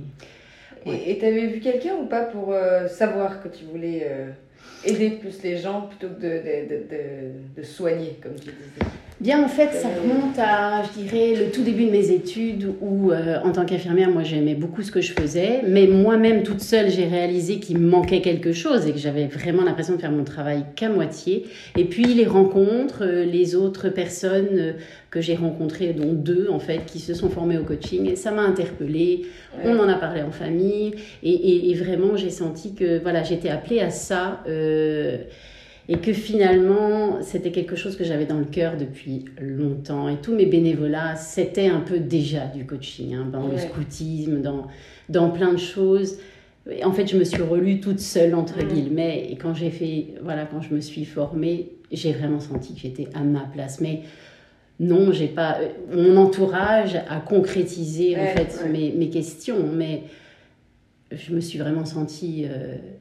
Et 0.84 1.18
tu 1.18 1.24
avais 1.24 1.46
vu 1.46 1.60
quelqu'un 1.60 1.94
ou 2.02 2.06
pas 2.06 2.24
pour 2.24 2.52
euh, 2.52 2.88
savoir 2.88 3.40
que 3.40 3.48
tu 3.48 3.64
voulais 3.64 4.02
euh, 4.04 4.30
aider 4.84 5.10
plus 5.10 5.42
les 5.42 5.58
gens 5.58 5.82
plutôt 5.82 6.14
que 6.14 7.56
de, 7.56 7.62
soigner, 7.62 8.18
comme 8.22 8.34
tu 8.34 8.50
disais 8.50 8.90
Bien, 9.18 9.42
en 9.42 9.48
fait, 9.48 9.72
ça 9.72 9.88
remonte 9.88 10.38
à, 10.38 10.82
je 10.82 11.00
dirais, 11.00 11.34
le 11.34 11.50
tout 11.50 11.62
début 11.62 11.86
de 11.86 11.90
mes 11.90 12.10
études 12.10 12.74
où, 12.82 13.12
euh, 13.12 13.38
en 13.42 13.50
tant 13.50 13.64
qu'infirmière, 13.64 14.10
moi, 14.10 14.22
j'aimais 14.22 14.54
beaucoup 14.54 14.82
ce 14.82 14.92
que 14.92 15.00
je 15.00 15.14
faisais. 15.14 15.62
Mais 15.66 15.86
moi-même, 15.86 16.42
toute 16.42 16.60
seule, 16.60 16.90
j'ai 16.90 17.06
réalisé 17.06 17.58
qu'il 17.58 17.78
me 17.78 17.88
manquait 17.88 18.20
quelque 18.20 18.52
chose 18.52 18.86
et 18.86 18.92
que 18.92 18.98
j'avais 18.98 19.26
vraiment 19.26 19.64
l'impression 19.64 19.96
de 19.96 20.00
faire 20.02 20.12
mon 20.12 20.24
travail 20.24 20.66
qu'à 20.74 20.90
moitié. 20.90 21.46
Et 21.78 21.86
puis, 21.86 22.04
les 22.04 22.26
rencontres, 22.26 23.04
euh, 23.06 23.24
les 23.24 23.54
autres 23.54 23.88
personnes 23.88 24.48
euh, 24.52 24.72
que 25.10 25.22
j'ai 25.22 25.34
rencontrées, 25.34 25.94
dont 25.94 26.12
deux, 26.12 26.48
en 26.50 26.58
fait, 26.58 26.84
qui 26.84 26.98
se 26.98 27.14
sont 27.14 27.30
formées 27.30 27.56
au 27.56 27.64
coaching, 27.64 28.10
et 28.10 28.16
ça 28.16 28.32
m'a 28.32 28.42
interpellée. 28.42 29.22
On 29.64 29.78
en 29.78 29.88
a 29.88 29.94
parlé 29.94 30.20
en 30.20 30.30
famille. 30.30 30.92
Et, 31.22 31.70
et, 31.70 31.74
vraiment, 31.74 32.16
j'ai 32.16 32.28
senti 32.28 32.74
que, 32.74 32.98
voilà, 32.98 33.22
j'étais 33.22 33.48
appelée 33.48 33.80
à 33.80 33.88
ça 33.88 34.42
et 35.88 35.98
que 35.98 36.12
finalement 36.12 37.22
c'était 37.22 37.52
quelque 37.52 37.76
chose 37.76 37.96
que 37.96 38.04
j'avais 38.04 38.26
dans 38.26 38.38
le 38.38 38.44
cœur 38.44 38.76
depuis 38.76 39.24
longtemps 39.40 40.08
et 40.08 40.16
tous 40.16 40.34
mes 40.34 40.46
bénévolats 40.46 41.14
c'était 41.16 41.68
un 41.68 41.80
peu 41.80 41.98
déjà 41.98 42.46
du 42.46 42.66
coaching 42.66 43.14
hein, 43.14 43.28
dans 43.30 43.46
le 43.46 43.56
scoutisme 43.56 44.40
dans 44.40 44.66
dans 45.08 45.30
plein 45.30 45.52
de 45.52 45.58
choses. 45.58 46.18
En 46.84 46.90
fait 46.90 47.06
je 47.06 47.16
me 47.16 47.22
suis 47.22 47.42
relue 47.42 47.80
toute 47.80 48.00
seule 48.00 48.34
entre 48.34 48.58
guillemets. 48.64 49.28
Et 49.30 49.36
quand 49.36 49.54
j'ai 49.54 49.70
fait 49.70 50.08
voilà 50.22 50.46
quand 50.46 50.60
je 50.60 50.74
me 50.74 50.80
suis 50.80 51.04
formée 51.04 51.68
j'ai 51.92 52.12
vraiment 52.12 52.40
senti 52.40 52.74
que 52.74 52.80
j'étais 52.80 53.08
à 53.14 53.20
ma 53.20 53.44
place. 53.44 53.80
Mais 53.80 54.00
non 54.80 55.12
j'ai 55.12 55.28
pas 55.28 55.58
mon 55.92 56.16
entourage 56.16 56.96
a 57.08 57.20
concrétisé 57.20 58.16
en 58.16 58.26
fait 58.26 58.68
mes, 58.72 58.90
mes 58.90 59.08
questions. 59.08 59.70
Mais 59.72 60.02
je 61.12 61.32
me 61.32 61.40
suis 61.40 61.58
vraiment 61.58 61.84
sentie 61.84 62.46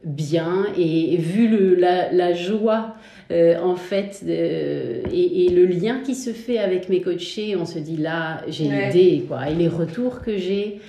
bien. 0.03 0.67
Et, 0.77 1.17
vu 1.17 1.47
le, 1.47 1.75
la, 1.75 2.11
la, 2.11 2.33
joie 2.33 2.95
en 3.31 3.75
fait 3.75 4.23
et, 4.27 5.45
et, 5.45 5.49
le 5.49 5.65
lien 5.65 6.01
qui 6.05 6.13
se 6.13 6.31
fait 6.31 6.59
avec 6.59 6.89
mes 6.89 7.01
coachés, 7.01 7.55
on 7.55 7.65
se 7.65 7.79
dit 7.79 7.97
là 7.97 8.41
j'ai 8.47 8.65
l'idée 8.65 9.25
quoi. 9.27 9.49
Et 9.49 9.55
les 9.55 9.67
retours 9.67 10.21
que 10.21 10.37
j'ai 10.37 10.79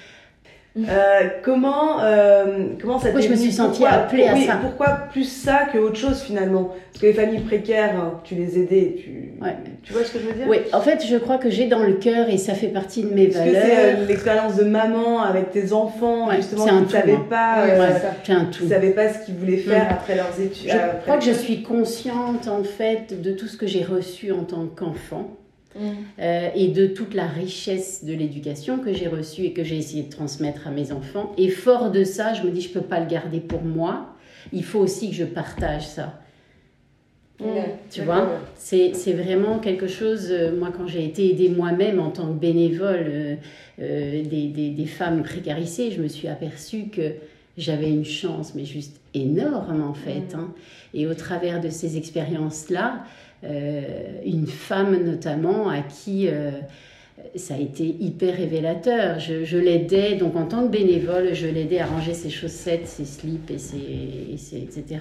euh, 0.78 1.28
comment, 1.42 2.02
euh, 2.02 2.68
comment 2.80 2.98
ça 2.98 3.06
Pourquoi 3.06 3.22
je 3.22 3.30
me 3.30 3.36
suis 3.36 3.52
sentie 3.52 3.84
appelée 3.84 4.26
à 4.26 4.36
ça 4.36 4.58
Pourquoi 4.60 4.88
plus 5.10 5.24
ça 5.24 5.66
que 5.72 5.78
autre 5.78 5.96
chose 5.96 6.20
finalement? 6.20 6.74
Parce 6.92 7.00
que 7.00 7.06
les 7.06 7.14
familles 7.14 7.40
précaires, 7.40 7.94
hein, 7.98 8.20
tu 8.24 8.34
les 8.34 8.58
aidais, 8.58 8.94
tu, 8.98 9.32
tu 9.82 9.92
vois 9.92 10.04
ce 10.04 10.12
que 10.12 10.18
je 10.18 10.26
veux 10.26 10.34
dire? 10.34 10.46
Oui, 10.48 10.58
en 10.72 10.80
fait, 10.80 11.04
je 11.06 11.16
crois 11.16 11.38
que 11.38 11.48
j'ai 11.48 11.66
dans 11.66 11.82
le 11.82 11.94
cœur 11.94 12.28
et 12.28 12.36
ça 12.36 12.54
fait 12.54 12.68
partie 12.68 13.02
de 13.02 13.12
mes 13.12 13.28
valeurs. 13.28 13.62
c'est 13.64 13.94
euh, 13.94 14.06
l'expérience 14.06 14.56
de 14.56 14.64
maman 14.64 15.22
avec 15.22 15.50
tes 15.50 15.72
enfants, 15.72 16.30
justement, 16.32 16.66
qui 16.66 16.74
ne 16.74 16.88
savaient 16.88 17.14
hein. 17.14 17.26
pas, 17.28 17.64
c'est 18.24 18.32
un 18.32 18.44
tout. 18.44 18.68
savaient 18.68 18.90
pas 18.90 19.12
ce 19.12 19.24
qu'ils 19.24 19.36
voulaient 19.36 19.56
faire 19.56 19.84
mm. 19.84 19.92
après 19.92 20.16
leurs 20.16 20.40
études. 20.40 20.70
Je 20.70 21.02
crois 21.02 21.16
que 21.16 21.24
je 21.24 21.32
suis 21.32 21.62
consciente 21.62 22.48
en 22.48 22.64
fait 22.64 23.20
de 23.20 23.32
tout 23.32 23.46
ce 23.46 23.56
que 23.56 23.66
j'ai 23.66 23.84
reçu 23.84 24.30
en 24.32 24.44
tant 24.44 24.66
qu'enfant 24.66 25.30
Mm. 25.76 25.88
Euh, 26.18 26.48
et 26.54 26.68
de 26.68 26.86
toute 26.86 27.14
la 27.14 27.26
richesse 27.26 28.04
de 28.04 28.14
l'éducation 28.14 28.78
que 28.78 28.92
j'ai 28.92 29.08
reçue 29.08 29.42
et 29.42 29.52
que 29.52 29.64
j'ai 29.64 29.76
essayé 29.76 30.02
de 30.02 30.10
transmettre 30.10 30.66
à 30.66 30.70
mes 30.70 30.92
enfants. 30.92 31.32
Et 31.36 31.48
fort 31.48 31.90
de 31.90 32.04
ça, 32.04 32.34
je 32.34 32.42
me 32.42 32.50
dis, 32.50 32.60
je 32.60 32.68
ne 32.68 32.74
peux 32.74 32.80
pas 32.82 33.00
le 33.00 33.06
garder 33.06 33.40
pour 33.40 33.62
moi, 33.62 34.14
il 34.52 34.64
faut 34.64 34.78
aussi 34.78 35.10
que 35.10 35.16
je 35.16 35.24
partage 35.24 35.86
ça. 35.86 36.20
Mm. 37.40 37.44
Tu 37.90 38.02
vois, 38.02 38.30
c'est 38.56 39.12
vraiment 39.12 39.58
quelque 39.58 39.86
chose, 39.86 40.28
euh, 40.30 40.56
moi 40.56 40.72
quand 40.74 40.86
j'ai 40.86 41.04
été 41.04 41.30
aidée 41.30 41.50
moi-même 41.50 42.00
en 42.00 42.10
tant 42.10 42.28
que 42.28 42.38
bénévole 42.38 43.38
euh, 43.78 44.22
des, 44.22 44.48
des, 44.48 44.70
des, 44.70 44.86
femmes 44.86 45.22
précarisées, 45.22 45.90
je 45.90 46.00
me 46.00 46.08
suis 46.08 46.28
aperçue 46.28 46.88
que 46.88 47.12
j'avais 47.58 47.90
une 47.90 48.06
chance, 48.06 48.54
mais 48.54 48.64
juste 48.64 49.00
énorme 49.12 49.82
en 49.82 49.92
fait. 49.92 50.34
Mm. 50.34 50.38
Hein. 50.38 50.54
Et 50.94 51.06
au 51.06 51.14
travers 51.14 51.60
de 51.60 51.68
ces 51.68 51.98
expériences-là, 51.98 53.04
euh, 53.04 53.04
une 53.42 54.46
femme 54.46 55.04
notamment 55.04 55.68
à 55.68 55.80
qui 55.82 56.28
euh, 56.28 56.50
ça 57.34 57.54
a 57.54 57.58
été 57.58 57.84
hyper 57.84 58.36
révélateur. 58.36 59.18
Je, 59.18 59.56
l'aidais, 59.56 60.14
donc 60.14 60.36
en 60.36 60.46
tant 60.46 60.66
que 60.66 60.70
bénévole, 60.70 61.34
je 61.34 61.46
l'aidais 61.46 61.80
à 61.80 61.86
ranger 61.86 62.14
ses 62.14 62.30
chaussettes, 62.30 62.86
ses 62.86 63.04
slips 63.04 63.50
et 63.50 63.58
ses, 63.58 64.56
etc. 64.56 65.00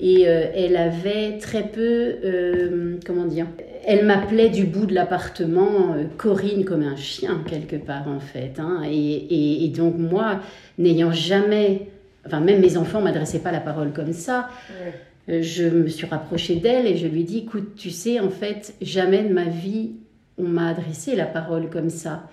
Et 0.00 0.28
euh, 0.28 0.46
elle 0.54 0.76
avait 0.76 1.38
très 1.38 1.68
peu, 1.68 2.98
comment 3.06 3.26
dire, 3.26 3.46
elle 3.86 4.06
m'appelait 4.06 4.48
du 4.48 4.64
bout 4.64 4.86
de 4.86 4.94
l'appartement 4.94 5.96
Corinne 6.16 6.64
comme 6.64 6.82
un 6.82 6.96
chien 6.96 7.42
quelque 7.48 7.76
part 7.76 8.08
en 8.08 8.20
fait. 8.20 8.58
Hein. 8.58 8.82
Et, 8.90 9.70
donc 9.74 9.96
moi, 9.98 10.40
n'ayant 10.78 11.12
jamais, 11.12 11.88
enfin 12.26 12.40
même 12.40 12.60
mes 12.60 12.76
enfants 12.76 13.00
m'adressaient 13.00 13.38
pas 13.38 13.52
la 13.52 13.60
parole 13.60 13.92
comme 13.92 14.12
ça. 14.12 14.48
Euh, 14.72 14.90
je 15.28 15.64
me 15.64 15.88
suis 15.88 16.06
rapprochée 16.06 16.56
d'elle 16.56 16.86
et 16.86 16.96
je 16.96 17.06
lui 17.06 17.20
ai 17.20 17.24
dit, 17.24 17.38
écoute, 17.38 17.74
tu 17.76 17.90
sais, 17.90 18.20
en 18.20 18.30
fait, 18.30 18.74
jamais 18.80 19.22
de 19.22 19.32
ma 19.32 19.44
vie, 19.44 19.92
on 20.38 20.48
m'a 20.48 20.68
adressé 20.68 21.14
la 21.14 21.26
parole 21.26 21.70
comme 21.70 21.90
ça. 21.90 22.28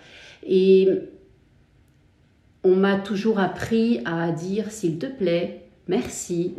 Et 0.46 0.89
on 2.63 2.75
m'a 2.75 2.98
toujours 2.98 3.39
appris 3.39 4.01
à 4.06 4.32
dire, 4.32 4.72
s'il 4.72 4.98
te 4.98 5.06
plaît, 5.06 5.67
merci. 5.88 6.53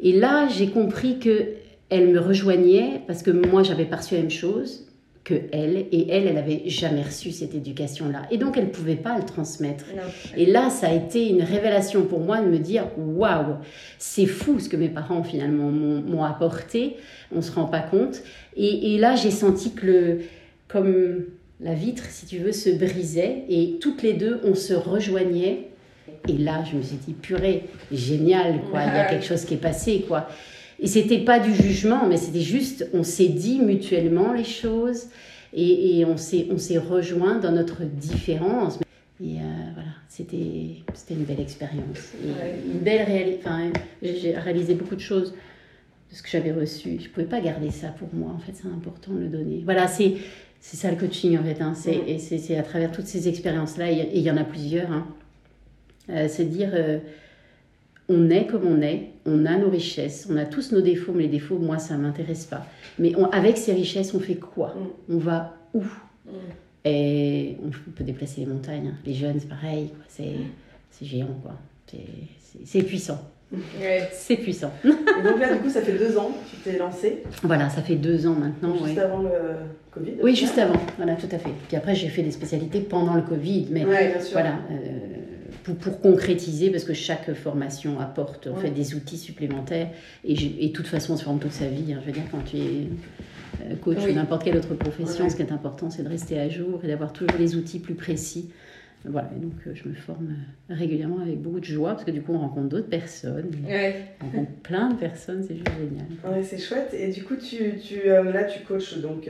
Et 0.00 0.12
là, 0.12 0.48
j'ai 0.48 0.68
compris 0.68 1.18
que 1.18 1.48
elle 1.90 2.08
me 2.08 2.18
rejoignait 2.18 3.02
parce 3.06 3.22
que 3.22 3.30
moi, 3.30 3.62
j'avais 3.62 3.84
perçu 3.84 4.14
la 4.14 4.22
même 4.22 4.30
chose 4.30 4.86
que 5.24 5.34
elle 5.52 5.86
et 5.90 6.06
elle 6.10 6.26
elle 6.26 6.36
avait 6.36 6.62
jamais 6.66 7.02
reçu 7.02 7.32
cette 7.32 7.54
éducation 7.54 8.10
là 8.10 8.26
et 8.30 8.36
donc 8.36 8.58
elle 8.58 8.70
pouvait 8.70 8.94
pas 8.94 9.16
le 9.16 9.24
transmettre. 9.24 9.86
Et 10.36 10.44
là 10.46 10.68
ça 10.68 10.88
a 10.88 10.92
été 10.92 11.28
une 11.28 11.42
révélation 11.42 12.04
pour 12.04 12.20
moi 12.20 12.40
de 12.40 12.46
me 12.46 12.58
dire 12.58 12.86
waouh 12.98 13.56
c'est 13.98 14.26
fou 14.26 14.60
ce 14.60 14.68
que 14.68 14.76
mes 14.76 14.90
parents 14.90 15.24
finalement 15.24 15.70
m'ont 15.70 16.24
apporté. 16.24 16.96
On 17.34 17.40
se 17.40 17.50
rend 17.50 17.64
pas 17.64 17.80
compte. 17.80 18.22
Et, 18.56 18.94
et 18.94 18.98
là 18.98 19.16
j'ai 19.16 19.30
senti 19.30 19.72
que 19.72 19.86
le 19.86 20.18
comme 20.68 21.24
la 21.60 21.74
vitre 21.74 22.04
si 22.10 22.26
tu 22.26 22.38
veux 22.38 22.52
se 22.52 22.68
brisait 22.70 23.44
et 23.48 23.78
toutes 23.80 24.02
les 24.02 24.12
deux 24.12 24.40
on 24.44 24.54
se 24.54 24.74
rejoignait 24.74 25.68
et 26.28 26.32
là 26.32 26.64
je 26.70 26.76
me 26.76 26.82
suis 26.82 26.96
dit 26.96 27.14
purée 27.14 27.64
génial 27.90 28.60
quoi. 28.70 28.82
Il 28.82 28.94
y 28.94 28.98
a 28.98 29.04
quelque 29.06 29.24
chose 29.24 29.46
qui 29.46 29.54
est 29.54 29.58
passé 29.58 30.04
quoi 30.06 30.28
et 30.84 30.86
c'était 30.86 31.20
pas 31.20 31.38
du 31.38 31.54
jugement, 31.54 32.06
mais 32.06 32.18
c'était 32.18 32.42
juste, 32.42 32.90
on 32.92 33.04
s'est 33.04 33.28
dit 33.28 33.58
mutuellement 33.58 34.34
les 34.34 34.44
choses 34.44 35.06
et, 35.54 35.98
et 35.98 36.04
on 36.04 36.18
s'est 36.18 36.48
on 36.50 36.58
s'est 36.58 36.76
rejoint 36.76 37.38
dans 37.38 37.52
notre 37.52 37.84
différence. 37.84 38.78
Et 39.18 39.38
euh, 39.38 39.40
voilà, 39.72 39.88
c'était 40.08 40.82
c'était 40.92 41.14
une 41.14 41.24
belle 41.24 41.40
expérience, 41.40 42.12
une 42.22 42.80
belle 42.80 43.06
réalité. 43.06 43.40
Enfin, 43.46 43.70
j'ai 44.02 44.36
réalisé 44.36 44.74
beaucoup 44.74 44.94
de 44.94 45.00
choses 45.00 45.32
de 46.10 46.14
ce 46.14 46.22
que 46.22 46.28
j'avais 46.28 46.52
reçu. 46.52 46.98
Je 47.00 47.08
pouvais 47.08 47.24
pas 47.24 47.40
garder 47.40 47.70
ça 47.70 47.88
pour 47.88 48.08
moi. 48.12 48.32
En 48.36 48.38
fait, 48.38 48.52
c'est 48.52 48.68
important 48.68 49.14
de 49.14 49.20
le 49.20 49.28
donner. 49.28 49.62
Voilà, 49.64 49.88
c'est 49.88 50.16
c'est 50.60 50.76
ça 50.76 50.90
le 50.90 50.98
coaching 50.98 51.38
en 51.38 51.44
fait. 51.44 51.62
Hein. 51.62 51.72
C'est 51.74 51.96
et 51.96 52.18
c'est 52.18 52.58
à 52.58 52.62
travers 52.62 52.92
toutes 52.92 53.06
ces 53.06 53.26
expériences 53.26 53.78
là, 53.78 53.90
et 53.90 54.10
il 54.12 54.20
y 54.22 54.30
en 54.30 54.36
a 54.36 54.44
plusieurs. 54.44 54.92
Hein. 54.92 55.06
Euh, 56.10 56.26
c'est 56.28 56.44
dire 56.44 56.72
euh, 56.74 56.98
on 58.08 58.30
est 58.30 58.46
comme 58.46 58.66
on 58.66 58.82
est, 58.82 59.10
on 59.26 59.46
a 59.46 59.56
nos 59.56 59.70
richesses, 59.70 60.28
on 60.30 60.36
a 60.36 60.44
tous 60.44 60.72
nos 60.72 60.80
défauts, 60.80 61.12
mais 61.12 61.22
les 61.22 61.28
défauts, 61.28 61.58
moi, 61.58 61.78
ça 61.78 61.96
ne 61.96 62.02
m'intéresse 62.02 62.44
pas. 62.44 62.66
Mais 62.98 63.12
avec 63.32 63.56
ces 63.56 63.72
richesses, 63.72 64.14
on 64.14 64.20
fait 64.20 64.36
quoi? 64.36 64.74
Mm. 64.74 65.14
On 65.14 65.18
va 65.18 65.56
où? 65.72 65.80
Mm. 65.80 66.30
Et 66.84 67.56
on 67.64 67.70
peut 67.92 68.04
déplacer 68.04 68.42
les 68.42 68.46
montagnes. 68.46 68.88
Hein. 68.88 68.98
Les 69.06 69.14
jeunes, 69.14 69.36
c'est 69.38 69.48
pareil, 69.48 69.84
mm. 70.18 70.22
c'est 70.90 71.06
géant, 71.06 71.38
quoi. 71.42 71.54
C'est 72.64 72.82
puissant. 72.82 73.20
C'est 74.12 74.36
puissant. 74.36 74.72
Et 74.84 75.22
donc 75.22 75.38
là, 75.38 75.54
du 75.54 75.60
coup, 75.60 75.70
ça 75.70 75.80
fait 75.80 75.96
deux 75.96 76.18
ans 76.18 76.30
que 76.30 76.50
tu 76.50 76.62
t'es 76.62 76.78
lancé. 76.78 77.22
Voilà, 77.42 77.70
ça 77.70 77.82
fait 77.82 77.94
deux 77.94 78.26
ans 78.26 78.34
maintenant. 78.34 78.74
Juste 78.84 78.98
avant 78.98 79.22
le 79.22 79.30
Covid 79.92 80.14
Oui, 80.22 80.34
juste 80.34 80.58
avant. 80.58 80.80
Voilà, 80.96 81.14
tout 81.14 81.28
à 81.30 81.38
fait. 81.38 81.50
Puis 81.68 81.76
après, 81.76 81.94
j'ai 81.94 82.08
fait 82.08 82.22
des 82.22 82.32
spécialités 82.32 82.80
pendant 82.80 83.14
le 83.14 83.22
Covid. 83.22 83.68
Mais 83.70 83.84
voilà. 83.84 84.58
Euh, 84.70 85.13
pour, 85.64 86.00
concrétiser, 86.00 86.70
parce 86.70 86.84
que 86.84 86.92
chaque 86.92 87.32
formation 87.32 87.98
apporte 87.98 88.46
en 88.46 88.56
fait 88.56 88.70
des 88.70 88.94
outils 88.94 89.18
supplémentaires. 89.18 89.88
Et, 90.24 90.34
de 90.34 90.72
toute 90.72 90.86
façon, 90.86 91.14
on 91.14 91.16
se 91.16 91.24
forme 91.24 91.38
toute 91.38 91.52
sa 91.52 91.66
vie. 91.66 91.92
Hein. 91.92 92.00
Je 92.02 92.06
veux 92.06 92.12
dire, 92.12 92.24
quand 92.30 92.44
tu 92.44 92.56
es 92.58 92.88
euh, 93.62 93.74
coach 93.76 93.98
ou 94.08 94.12
n'importe 94.12 94.44
quelle 94.44 94.56
autre 94.56 94.74
profession, 94.74 95.28
ce 95.28 95.36
qui 95.36 95.42
est 95.42 95.52
important, 95.52 95.90
c'est 95.90 96.02
de 96.02 96.08
rester 96.08 96.38
à 96.38 96.48
jour 96.48 96.80
et 96.84 96.88
d'avoir 96.88 97.12
toujours 97.12 97.38
les 97.38 97.56
outils 97.56 97.78
plus 97.78 97.94
précis. 97.94 98.50
Voilà, 99.04 99.30
et 99.36 99.40
donc 99.40 99.52
euh, 99.66 99.72
je 99.74 99.88
me 99.88 99.94
forme 99.94 100.34
euh, 100.70 100.74
régulièrement 100.74 101.20
avec 101.20 101.40
beaucoup 101.40 101.60
de 101.60 101.64
joie 101.64 101.90
parce 101.90 102.04
que 102.04 102.10
du 102.10 102.22
coup 102.22 102.32
on 102.32 102.38
rencontre 102.38 102.68
d'autres 102.68 102.88
personnes, 102.88 103.50
on 104.20 104.24
rencontre 104.24 104.50
plein 104.62 104.90
de 104.90 104.96
personnes, 104.96 105.42
c'est 105.42 105.56
juste 105.56 105.68
génial. 105.68 106.06
Ouais, 106.24 106.42
c'est 106.42 106.58
chouette. 106.58 106.94
Et 106.94 107.10
du 107.10 107.22
coup, 107.22 107.36
tu, 107.36 107.78
tu 107.78 108.06
là 108.06 108.44
tu 108.44 108.64
coaches 108.64 108.98
donc 108.98 109.28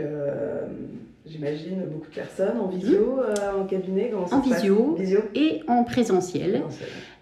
J'imagine 1.26 1.86
beaucoup 1.90 2.10
de 2.10 2.14
personnes 2.14 2.58
en 2.60 2.66
visio, 2.66 3.16
hmm. 3.16 3.20
euh, 3.20 3.62
en 3.62 3.64
cabinet 3.64 4.12
En 4.30 4.40
visio, 4.40 4.98
et 5.34 5.62
en 5.68 5.82
présentiel. 5.82 6.60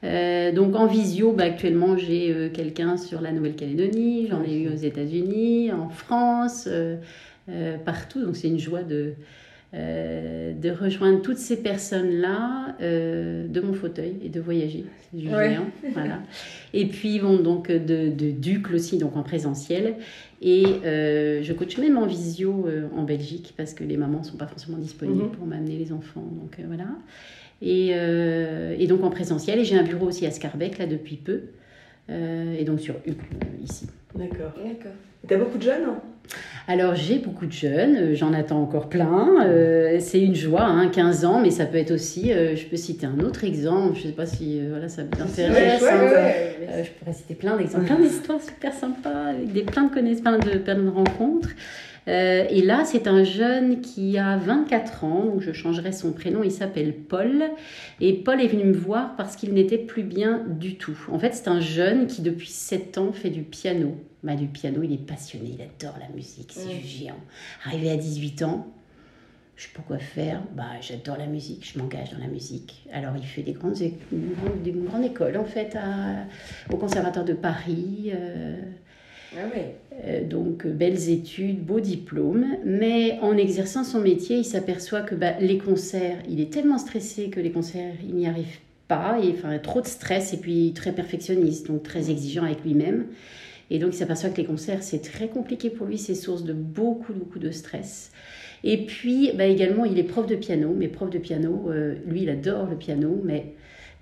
Euh, 0.02 0.50
donc 0.50 0.74
en 0.74 0.86
visio, 0.86 1.30
bah, 1.30 1.44
actuellement 1.44 1.96
j'ai 1.96 2.34
euh, 2.34 2.48
quelqu'un 2.48 2.96
sur 2.96 3.20
la 3.20 3.30
Nouvelle-Calédonie, 3.30 4.26
j'en 4.28 4.42
ai 4.42 4.62
eu 4.62 4.70
aux 4.70 4.76
États-Unis, 4.76 5.70
en 5.70 5.88
France, 5.88 6.68
partout. 7.84 8.24
Donc 8.24 8.34
c'est 8.34 8.48
une 8.48 8.58
joie 8.58 8.82
de, 8.82 9.14
de 9.72 10.70
rejoindre 10.70 11.22
toutes 11.22 11.38
ces 11.38 11.62
personnes-là 11.62 12.76
de 12.80 13.60
mon 13.60 13.72
fauteuil 13.72 14.16
et 14.24 14.28
de 14.28 14.40
voyager. 14.40 14.84
Du 15.12 15.28
géant. 15.28 15.66
Voilà. 15.92 16.20
Et 16.74 16.86
puis 16.86 17.18
bon, 17.20 17.36
donc 17.36 17.70
de, 17.70 18.08
de 18.08 18.30
Ducle 18.30 18.74
aussi, 18.74 18.98
donc 18.98 19.16
en 19.16 19.22
présentiel. 19.22 19.96
Et 20.42 20.66
euh, 20.84 21.40
je 21.42 21.52
coach 21.52 21.78
même 21.78 21.96
en 21.96 22.04
visio 22.04 22.66
euh, 22.66 22.88
en 22.96 23.04
Belgique 23.04 23.54
parce 23.56 23.74
que 23.74 23.84
les 23.84 23.96
mamans 23.96 24.18
ne 24.18 24.24
sont 24.24 24.36
pas 24.36 24.48
forcément 24.48 24.76
disponibles 24.76 25.22
mhm. 25.22 25.30
pour 25.30 25.46
m'amener 25.46 25.78
les 25.78 25.92
enfants. 25.92 26.24
Donc 26.40 26.58
euh, 26.58 26.64
voilà. 26.66 26.88
Et, 27.64 27.90
et, 28.82 28.86
donc 28.88 29.04
en 29.04 29.10
présentiel. 29.10 29.60
Et 29.60 29.64
j'ai 29.64 29.78
un 29.78 29.84
bureau 29.84 30.06
aussi 30.06 30.26
à 30.26 30.32
Scarbeck 30.32 30.78
là 30.78 30.86
depuis 30.86 31.14
peu. 31.14 31.42
Et 32.08 32.64
donc 32.64 32.80
sur 32.80 32.94
ici. 33.62 33.86
D'accord. 34.14 34.52
D'accord. 34.56 34.92
Tu 35.26 35.34
as 35.34 35.38
beaucoup 35.38 35.58
de 35.58 35.62
jeunes 35.62 35.86
alors 36.68 36.94
j'ai 36.94 37.18
beaucoup 37.18 37.46
de 37.46 37.52
jeunes, 37.52 37.96
euh, 37.96 38.14
j'en 38.14 38.32
attends 38.32 38.62
encore 38.62 38.88
plein. 38.88 39.44
Euh, 39.44 39.96
c'est 40.00 40.20
une 40.20 40.34
joie, 40.34 40.62
hein, 40.62 40.88
15 40.88 41.24
ans, 41.24 41.40
mais 41.40 41.50
ça 41.50 41.66
peut 41.66 41.78
être 41.78 41.90
aussi, 41.90 42.32
euh, 42.32 42.54
je 42.54 42.66
peux 42.66 42.76
citer 42.76 43.06
un 43.06 43.18
autre 43.18 43.44
exemple, 43.44 43.96
je 43.96 44.02
ne 44.02 44.06
sais 44.06 44.12
pas 44.12 44.26
si 44.26 44.60
voilà, 44.68 44.88
ça 44.88 45.02
vous 45.02 45.22
intéresse. 45.22 45.82
Hein. 45.82 46.84
je 46.84 46.90
pourrais 46.90 47.12
citer 47.12 47.34
plein 47.34 47.56
d'exemples, 47.56 47.86
plein 47.86 47.98
d'histoires 47.98 48.40
super 48.40 48.72
sympas, 48.72 49.30
avec 49.30 49.52
des, 49.52 49.62
plein 49.62 49.84
de 49.84 49.92
connaissances, 49.92 50.22
plein 50.22 50.38
de, 50.38 50.58
plein 50.58 50.76
de 50.76 50.88
rencontres. 50.88 51.50
Et 52.06 52.62
là, 52.62 52.84
c'est 52.84 53.06
un 53.06 53.24
jeune 53.24 53.80
qui 53.80 54.18
a 54.18 54.36
24 54.36 55.04
ans, 55.04 55.24
donc 55.24 55.40
je 55.40 55.52
changerai 55.52 55.92
son 55.92 56.12
prénom, 56.12 56.42
il 56.42 56.50
s'appelle 56.50 56.94
Paul. 56.94 57.44
Et 58.00 58.12
Paul 58.12 58.40
est 58.40 58.48
venu 58.48 58.64
me 58.64 58.76
voir 58.76 59.16
parce 59.16 59.36
qu'il 59.36 59.54
n'était 59.54 59.78
plus 59.78 60.02
bien 60.02 60.44
du 60.48 60.76
tout. 60.76 60.98
En 61.10 61.18
fait, 61.18 61.34
c'est 61.34 61.48
un 61.48 61.60
jeune 61.60 62.06
qui 62.06 62.22
depuis 62.22 62.48
7 62.48 62.98
ans 62.98 63.12
fait 63.12 63.30
du 63.30 63.42
piano 63.42 63.96
bah, 64.22 64.36
du 64.36 64.46
piano, 64.46 64.82
il 64.82 64.92
est 64.92 65.04
passionné, 65.04 65.56
il 65.58 65.62
adore 65.62 65.98
la 65.98 66.08
musique, 66.08 66.52
c'est 66.52 66.74
mm. 66.74 66.84
géant. 66.84 67.20
Arrivé 67.64 67.90
à 67.90 67.96
18 67.96 68.42
ans, 68.42 68.72
je 69.56 69.64
sais 69.64 69.72
pas 69.74 69.82
quoi 69.82 69.98
faire. 69.98 70.42
Bah, 70.54 70.80
j'adore 70.80 71.16
la 71.16 71.26
musique, 71.26 71.68
je 71.72 71.78
m'engage 71.78 72.12
dans 72.12 72.18
la 72.18 72.28
musique. 72.28 72.86
Alors, 72.92 73.16
il 73.16 73.24
fait 73.24 73.42
des 73.42 73.52
grandes, 73.52 73.74
des 73.74 74.72
grandes 74.72 75.04
écoles, 75.04 75.36
en 75.36 75.44
fait, 75.44 75.76
à, 75.76 76.24
au 76.72 76.76
Conservatoire 76.76 77.24
de 77.24 77.34
Paris. 77.34 78.12
Euh, 78.14 78.60
ah. 79.36 79.48
Euh, 80.04 80.24
donc, 80.24 80.66
belles 80.66 81.10
études, 81.10 81.64
beaux 81.64 81.80
diplômes. 81.80 82.46
Mais 82.64 83.18
en 83.20 83.36
exerçant 83.36 83.84
son 83.84 84.00
métier, 84.00 84.38
il 84.38 84.44
s'aperçoit 84.44 85.02
que 85.02 85.14
bah, 85.14 85.34
les 85.40 85.58
concerts, 85.58 86.18
il 86.28 86.40
est 86.40 86.52
tellement 86.52 86.78
stressé 86.78 87.30
que 87.30 87.40
les 87.40 87.50
concerts, 87.50 87.94
il 88.06 88.14
n'y 88.14 88.26
arrive 88.26 88.58
pas. 88.88 89.18
Et, 89.22 89.30
enfin, 89.30 89.58
trop 89.58 89.80
de 89.80 89.86
stress 89.86 90.32
et 90.32 90.38
puis 90.38 90.72
très 90.74 90.92
perfectionniste, 90.92 91.66
donc 91.66 91.82
très 91.82 92.10
exigeant 92.10 92.44
avec 92.44 92.62
lui-même. 92.64 93.06
Et 93.70 93.78
donc, 93.78 93.94
il 93.94 93.96
s'aperçoit 93.96 94.30
que 94.30 94.36
les 94.36 94.46
concerts, 94.46 94.82
c'est 94.82 95.02
très 95.02 95.28
compliqué 95.28 95.70
pour 95.70 95.86
lui, 95.86 95.98
c'est 95.98 96.14
source 96.14 96.44
de 96.44 96.52
beaucoup, 96.52 97.12
beaucoup 97.12 97.38
de 97.38 97.50
stress. 97.50 98.10
Et 98.64 98.84
puis 98.86 99.32
bah, 99.34 99.46
également, 99.46 99.84
il 99.84 99.98
est 99.98 100.04
prof 100.04 100.26
de 100.26 100.36
piano, 100.36 100.74
mais 100.76 100.88
prof 100.88 101.10
de 101.10 101.18
piano, 101.18 101.68
euh, 101.68 101.94
lui, 102.06 102.22
il 102.22 102.30
adore 102.30 102.66
le 102.68 102.76
piano, 102.76 103.20
mais 103.24 103.54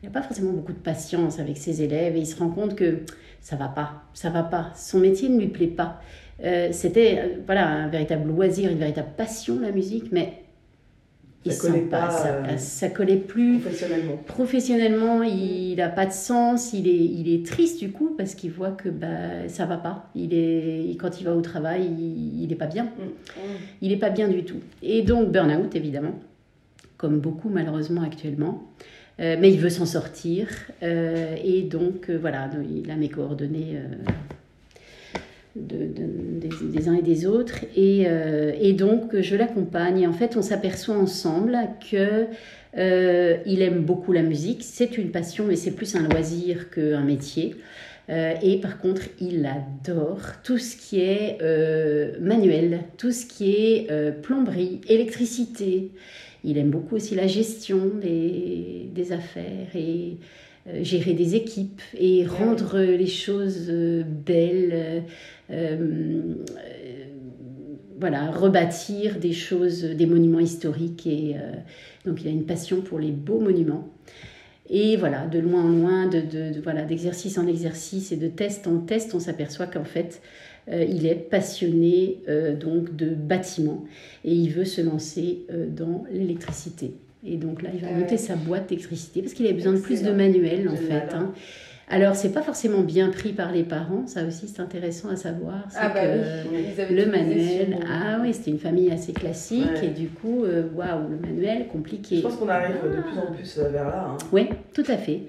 il 0.02 0.06
n'a 0.06 0.12
pas 0.12 0.22
forcément 0.22 0.52
beaucoup 0.52 0.72
de 0.72 0.78
patience 0.78 1.38
avec 1.38 1.58
ses 1.58 1.82
élèves 1.82 2.16
et 2.16 2.20
il 2.20 2.26
se 2.26 2.36
rend 2.36 2.48
compte 2.48 2.74
que 2.74 3.00
ça 3.40 3.56
va 3.56 3.68
pas, 3.68 4.04
ça 4.14 4.30
va 4.30 4.42
pas. 4.42 4.70
Son 4.74 4.98
métier 4.98 5.28
ne 5.28 5.38
lui 5.38 5.48
plaît 5.48 5.66
pas. 5.66 6.00
Euh, 6.42 6.68
c'était 6.72 7.18
euh, 7.18 7.36
voilà 7.44 7.68
un 7.68 7.88
véritable 7.88 8.28
loisir, 8.28 8.70
une 8.70 8.78
véritable 8.78 9.10
passion 9.16 9.60
la 9.60 9.72
musique, 9.72 10.10
mais 10.10 10.42
il 11.44 11.52
ça 11.52 11.68
collait 11.68 11.82
pas, 11.82 12.10
ça, 12.10 12.28
euh, 12.28 12.56
ça, 12.56 12.88
collait 12.88 13.16
plus 13.16 13.58
professionnellement. 13.58 14.16
Professionnellement, 14.26 15.22
il 15.22 15.76
n'a 15.76 15.88
pas 15.88 16.06
de 16.06 16.12
sens, 16.12 16.72
il 16.72 16.86
est, 16.86 16.94
il 16.94 17.32
est 17.32 17.44
triste 17.44 17.78
du 17.78 17.92
coup 17.92 18.14
parce 18.16 18.34
qu'il 18.34 18.50
voit 18.50 18.70
que 18.70 18.88
bah, 18.88 19.48
ça 19.48 19.66
va 19.66 19.76
pas. 19.76 20.10
Il 20.14 20.32
est, 20.32 20.96
quand 20.98 21.20
il 21.20 21.24
va 21.24 21.34
au 21.34 21.40
travail, 21.40 21.84
il 21.84 22.46
n'est 22.46 22.54
pas 22.54 22.66
bien. 22.66 22.84
Mm. 22.84 23.40
Il 23.82 23.88
n'est 23.90 23.98
pas 23.98 24.10
bien 24.10 24.28
du 24.28 24.44
tout. 24.44 24.60
Et 24.82 25.02
donc, 25.02 25.30
burn-out 25.30 25.74
évidemment, 25.74 26.18
comme 26.96 27.20
beaucoup 27.20 27.50
malheureusement 27.50 28.02
actuellement. 28.02 28.62
Euh, 29.20 29.36
mais 29.38 29.52
il 29.52 29.60
veut 29.60 29.70
s'en 29.70 29.86
sortir. 29.86 30.48
Euh, 30.82 31.36
et 31.44 31.62
donc, 31.62 32.10
voilà, 32.10 32.50
il 32.68 32.90
a 32.90 32.96
mes 32.96 33.08
coordonnées 33.08 33.78
de, 35.56 36.48
des, 36.62 36.88
uns 36.88 36.94
et 36.94 37.02
des 37.02 37.26
autres. 37.26 37.64
Et, 37.76 38.04
euh, 38.06 38.72
donc, 38.72 39.20
je 39.20 39.36
l'accompagne. 39.36 40.00
Et 40.00 40.06
en 40.06 40.12
fait, 40.12 40.36
on 40.36 40.42
s'aperçoit 40.42 40.96
ensemble 40.96 41.56
que 41.90 42.26
euh, 42.76 43.36
il 43.46 43.62
aime 43.62 43.82
beaucoup 43.82 44.12
la 44.12 44.22
musique. 44.22 44.62
C'est 44.62 44.96
une 44.98 45.10
passion, 45.10 45.44
mais 45.46 45.56
c'est 45.56 45.72
plus 45.72 45.94
un 45.96 46.08
loisir 46.08 46.70
qu'un 46.70 47.02
métier. 47.02 47.56
Euh, 48.08 48.34
et 48.42 48.58
par 48.58 48.78
contre, 48.78 49.02
il 49.20 49.46
adore 49.46 50.42
tout 50.42 50.58
ce 50.58 50.76
qui 50.76 51.00
est 51.00 51.38
manuel, 52.20 52.80
tout 52.96 53.12
ce 53.12 53.26
qui 53.26 53.52
est 53.52 53.88
plomberie, 54.22 54.80
électricité. 54.88 55.90
Il 56.44 56.58
aime 56.58 56.70
beaucoup 56.70 56.96
aussi 56.96 57.14
la 57.14 57.26
gestion 57.26 57.90
des, 58.00 58.88
des 58.94 59.12
affaires 59.12 59.74
et 59.74 60.18
euh, 60.68 60.84
gérer 60.84 61.14
des 61.14 61.36
équipes 61.36 61.80
et 61.98 62.26
rendre 62.26 62.78
les 62.78 63.06
choses 63.06 63.68
euh, 63.70 64.02
belles, 64.04 65.04
euh, 65.50 66.34
voilà, 67.98 68.30
rebâtir 68.30 69.18
des 69.18 69.32
choses, 69.32 69.84
des 69.84 70.04
monuments 70.04 70.38
historiques. 70.38 71.06
Et 71.06 71.36
donc 72.06 72.22
il 72.22 72.28
a 72.28 72.30
une 72.30 72.44
passion 72.46 72.80
pour 72.80 72.98
les 72.98 73.10
beaux 73.10 73.40
monuments. 73.40 73.88
Et 74.70 74.96
voilà, 74.96 75.26
de 75.26 75.38
loin 75.38 75.64
en 75.64 75.68
loin, 75.68 76.06
de, 76.06 76.20
de, 76.20 76.60
voilà, 76.62 76.84
d'exercice 76.84 77.38
en 77.38 77.46
exercice 77.46 78.12
et 78.12 78.16
de 78.16 78.28
test 78.28 78.66
en 78.66 78.78
test, 78.78 79.14
on 79.14 79.20
s'aperçoit 79.20 79.66
qu'en 79.66 79.84
fait, 79.84 80.22
il 80.72 81.06
est 81.06 81.14
passionné 81.14 82.18
donc 82.60 82.96
de 82.96 83.10
bâtiments 83.10 83.84
et 84.24 84.32
il 84.32 84.50
veut 84.50 84.64
se 84.64 84.80
lancer 84.80 85.46
dans 85.68 86.04
l'électricité. 86.12 86.92
Et 87.26 87.36
donc 87.36 87.62
là, 87.62 87.70
il 87.74 87.80
va 87.80 87.88
ah 87.90 87.98
monter 87.98 88.16
sa 88.16 88.34
boîte 88.34 88.68
d'électricité 88.68 89.20
parce 89.20 89.34
qu'il 89.34 89.46
a 89.46 89.52
besoin 89.52 89.74
de 89.74 89.80
plus 89.80 90.02
de 90.02 90.10
manuels 90.10 90.68
en 90.68 90.76
fait. 90.76 91.14
Hein. 91.14 91.32
Alors, 91.92 92.14
c'est 92.14 92.32
pas 92.32 92.42
forcément 92.42 92.82
bien 92.82 93.08
pris 93.08 93.32
par 93.32 93.50
les 93.50 93.64
parents, 93.64 94.06
ça 94.06 94.24
aussi 94.24 94.46
c'est 94.46 94.62
intéressant 94.62 95.08
à 95.08 95.16
savoir. 95.16 95.64
Ah 95.76 95.88
bah 95.88 96.02
que 96.02 96.92
le 96.92 97.06
manuel, 97.06 97.80
ah 97.90 98.18
oui, 98.22 98.32
c'était 98.32 98.52
une 98.52 98.60
famille 98.60 98.92
assez 98.92 99.12
classique 99.12 99.82
et 99.82 99.88
du 99.88 100.08
coup, 100.08 100.44
euh, 100.44 100.68
waouh, 100.72 101.08
le 101.10 101.16
manuel 101.16 101.66
compliqué. 101.66 102.18
Je 102.18 102.22
pense 102.22 102.36
qu'on 102.36 102.48
arrive 102.48 102.76
de 102.76 103.02
plus 103.02 103.18
en 103.18 103.32
plus 103.32 103.58
euh, 103.58 103.70
vers 103.70 103.88
là. 103.88 104.10
Hein. 104.12 104.18
Oui, 104.30 104.48
tout 104.72 104.84
à 104.86 104.96
fait. 104.96 105.22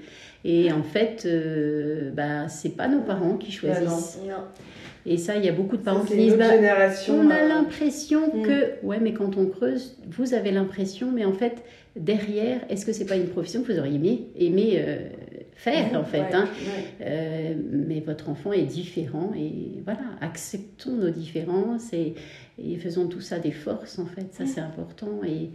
Et 0.43 0.71
en 0.71 0.83
fait, 0.83 1.23
euh, 1.25 2.11
bah, 2.11 2.47
c'est 2.49 2.75
pas 2.75 2.87
nos 2.87 3.01
parents 3.01 3.37
qui 3.37 3.51
bah 3.61 3.73
choisissent. 3.73 4.19
non. 4.27 4.35
Et 5.05 5.17
ça, 5.17 5.35
il 5.35 5.43
y 5.43 5.49
a 5.49 5.51
beaucoup 5.51 5.77
de 5.77 5.81
parents 5.81 6.03
qui 6.05 6.15
disent 6.15 6.37
bah, 6.37 6.45
on 7.09 7.29
a 7.29 7.43
l'impression 7.43 8.27
hmm. 8.27 8.43
que, 8.43 8.85
ouais, 8.85 8.99
mais 8.99 9.13
quand 9.13 9.35
on 9.37 9.47
creuse, 9.47 9.97
vous 10.07 10.33
avez 10.33 10.51
l'impression, 10.51 11.11
mais 11.11 11.25
en 11.25 11.33
fait, 11.33 11.63
derrière, 11.95 12.61
est-ce 12.69 12.85
que 12.85 12.93
c'est 12.93 13.05
pas 13.05 13.15
une 13.15 13.27
profession 13.27 13.63
que 13.63 13.71
vous 13.71 13.79
auriez 13.79 13.95
aimé, 13.95 14.27
aimé 14.35 14.73
euh, 14.75 15.09
faire, 15.53 15.99
en 15.99 16.03
fait 16.03 16.33
hein 16.33 16.47
euh, 17.01 17.55
Mais 17.71 17.99
votre 17.99 18.29
enfant 18.29 18.53
est 18.53 18.63
différent, 18.63 19.31
et 19.35 19.81
voilà, 19.83 20.01
acceptons 20.21 20.95
nos 20.95 21.09
différences 21.09 21.93
et, 21.93 22.13
et 22.63 22.77
faisons 22.77 23.07
tout 23.07 23.21
ça 23.21 23.39
des 23.39 23.51
forces, 23.51 23.97
en 23.97 24.05
fait, 24.05 24.27
ça 24.33 24.45
c'est 24.45 24.61
important. 24.61 25.21
Et 25.27 25.49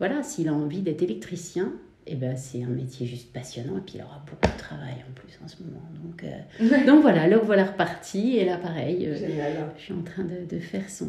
voilà, 0.00 0.24
s'il 0.24 0.48
a 0.48 0.52
envie 0.52 0.80
d'être 0.80 1.02
électricien, 1.02 1.72
eh 2.10 2.14
ben, 2.14 2.36
c'est 2.36 2.62
un 2.62 2.68
métier 2.68 3.06
juste 3.06 3.32
passionnant 3.32 3.78
et 3.78 3.80
puis 3.80 3.94
il 3.96 4.02
aura 4.02 4.22
beaucoup 4.26 4.52
de 4.52 4.58
travail 4.58 4.94
en 5.08 5.12
plus 5.14 5.38
en 5.44 5.48
ce 5.48 5.56
moment. 5.62 5.82
Donc, 6.02 6.24
euh, 6.24 6.86
donc 6.86 7.02
voilà, 7.02 7.26
là 7.26 7.38
voilà 7.38 7.64
reparti 7.64 8.36
et 8.36 8.44
là 8.44 8.56
pareil, 8.56 9.06
euh, 9.06 9.14
je 9.76 9.82
suis 9.82 9.92
en 9.92 10.02
train 10.02 10.24
de, 10.24 10.44
de 10.48 10.60
faire 10.60 10.88
son, 10.88 11.08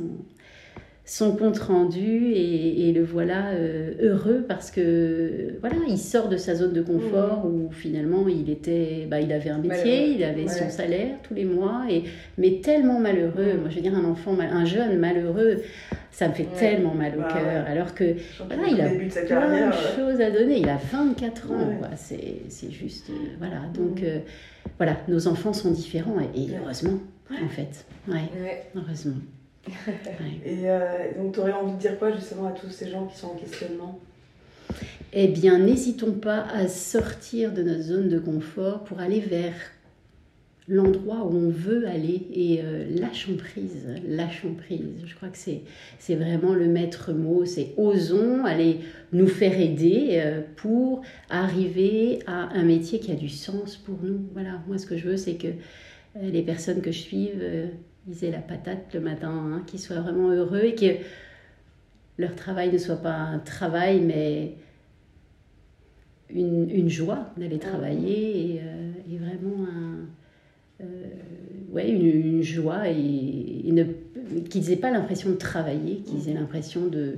son 1.09 1.35
compte 1.35 1.57
rendu 1.57 2.33
et, 2.33 2.91
le 2.93 3.03
voilà 3.03 3.49
euh, 3.49 3.93
heureux 3.99 4.45
parce 4.47 4.69
que 4.69 5.55
voilà 5.59 5.75
il 5.87 5.97
sort 5.97 6.29
de 6.29 6.37
sa 6.37 6.53
zone 6.55 6.73
de 6.73 6.81
confort 6.81 7.45
mmh. 7.45 7.49
où 7.49 7.71
finalement 7.71 8.27
il 8.27 8.49
était 8.49 9.07
bah, 9.09 9.19
il 9.19 9.31
avait 9.31 9.49
un 9.49 9.59
métier 9.59 10.11
il 10.11 10.23
avait 10.23 10.47
son 10.47 10.69
salaire 10.69 11.15
tous 11.23 11.33
les 11.33 11.45
mois 11.45 11.83
et 11.89 12.03
mais 12.37 12.61
tellement 12.61 12.99
malheureux 12.99 13.53
mmh. 13.53 13.59
moi 13.59 13.69
je 13.69 13.75
veux 13.75 13.81
dire 13.81 13.95
un 13.95 14.05
enfant 14.05 14.35
un 14.39 14.65
jeune 14.65 14.97
malheureux 14.97 15.57
ça 16.11 16.27
me 16.27 16.33
fait 16.33 16.47
tellement 16.57 16.93
mal 16.93 17.13
au 17.17 17.21
bah 17.21 17.29
cœur 17.33 17.65
alors 17.67 17.93
que 17.93 18.15
voilà, 18.47 18.67
il 18.67 18.81
a 18.81 18.89
plein 19.25 19.67
de 19.67 19.73
choses 19.95 20.21
à 20.21 20.31
donner. 20.31 20.57
Il 20.59 20.69
a 20.69 20.77
24 20.77 21.51
ans 21.51 21.79
c'est 21.95 22.71
juste 22.71 23.09
euh, 23.09 23.13
voilà. 23.37 23.61
Donc 23.73 24.03
euh, 24.03 24.19
voilà 24.77 24.97
nos 25.07 25.27
enfants 25.27 25.53
sont 25.53 25.71
différents 25.71 26.17
et, 26.19 26.41
et 26.41 26.49
heureusement 26.57 26.99
en 27.31 27.49
fait. 27.49 27.85
Ouais, 28.07 28.67
heureusement. 28.75 29.17
Et 30.45 30.69
euh, 30.69 30.79
donc, 31.17 31.33
tu 31.33 31.39
aurais 31.39 31.51
envie 31.51 31.73
de 31.73 31.77
dire 31.77 31.99
quoi 31.99 32.11
justement 32.11 32.47
à 32.47 32.51
tous 32.51 32.69
ces 32.69 32.89
gens 32.89 33.05
qui 33.05 33.17
sont 33.17 33.27
en 33.27 33.35
questionnement? 33.35 33.99
Eh 35.11 35.27
bien, 35.27 35.57
n'hésitons 35.57 36.13
pas 36.13 36.45
à 36.53 36.67
sortir 36.67 37.51
de 37.51 37.63
notre 37.63 37.81
zone 37.81 38.09
de 38.09 38.19
confort 38.19 38.83
pour 38.83 38.99
aller 38.99 39.19
vers 39.19 39.55
l'endroit 40.69 41.25
où 41.25 41.35
on 41.35 41.49
veut 41.49 41.87
aller 41.87 42.27
et 42.31 42.61
euh, 42.63 42.85
lâchons 42.95 43.35
prise, 43.35 43.87
lâchons 44.07 44.53
prise. 44.53 45.03
Je 45.05 45.15
crois 45.15 45.29
que 45.29 45.37
c'est, 45.37 45.61
c'est 45.97 46.15
vraiment 46.15 46.53
le 46.53 46.67
maître 46.67 47.11
mot, 47.11 47.43
c'est 47.43 47.73
osons 47.75 48.45
aller 48.45 48.79
nous 49.11 49.27
faire 49.27 49.59
aider 49.59 50.21
euh, 50.23 50.41
pour 50.55 51.01
arriver 51.29 52.19
à 52.27 52.49
un 52.53 52.63
métier 52.63 52.99
qui 52.99 53.11
a 53.11 53.15
du 53.15 53.29
sens 53.29 53.75
pour 53.75 53.97
nous. 54.03 54.19
Voilà, 54.33 54.61
moi 54.67 54.77
ce 54.77 54.85
que 54.85 54.95
je 54.95 55.09
veux 55.09 55.17
c'est 55.17 55.35
que 55.35 55.47
les 56.21 56.41
personnes 56.41 56.81
que 56.81 56.91
je 56.91 56.99
suive 56.99 57.43
ils 58.07 58.25
aient 58.25 58.31
la 58.31 58.39
patate 58.39 58.93
le 58.93 58.99
matin, 58.99 59.29
hein, 59.29 59.63
qu'ils 59.67 59.79
soient 59.79 59.99
vraiment 59.99 60.29
heureux 60.29 60.63
et 60.63 60.75
que 60.75 61.03
leur 62.17 62.35
travail 62.35 62.71
ne 62.71 62.77
soit 62.77 63.01
pas 63.01 63.13
un 63.13 63.39
travail, 63.39 64.01
mais 64.01 64.55
une, 66.29 66.69
une 66.69 66.89
joie 66.89 67.29
d'aller 67.37 67.59
travailler 67.59 68.55
et, 68.55 68.61
euh, 68.61 68.91
vraiment 69.19 69.58
euh, 69.58 69.58
ouais, 71.71 71.89
une, 71.89 72.05
une, 72.05 72.43
joie 72.43 72.89
et, 72.89 73.73
qu'ils 74.49 74.69
n'aient 74.69 74.75
pas 74.75 74.91
l'impression 74.91 75.29
de 75.29 75.35
travailler, 75.35 75.97
qu'ils 75.97 76.29
aient 76.29 76.33
l'impression 76.33 76.87
de 76.87 77.15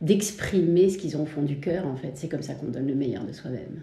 d'exprimer 0.00 0.90
ce 0.90 0.98
qu'ils 0.98 1.16
ont 1.16 1.22
au 1.22 1.26
fond 1.26 1.42
du 1.42 1.60
cœur 1.60 1.86
en 1.86 1.96
fait. 1.96 2.12
C'est 2.14 2.28
comme 2.28 2.42
ça 2.42 2.54
qu'on 2.54 2.66
donne 2.66 2.88
le 2.88 2.94
meilleur 2.94 3.24
de 3.24 3.32
soi-même. 3.32 3.82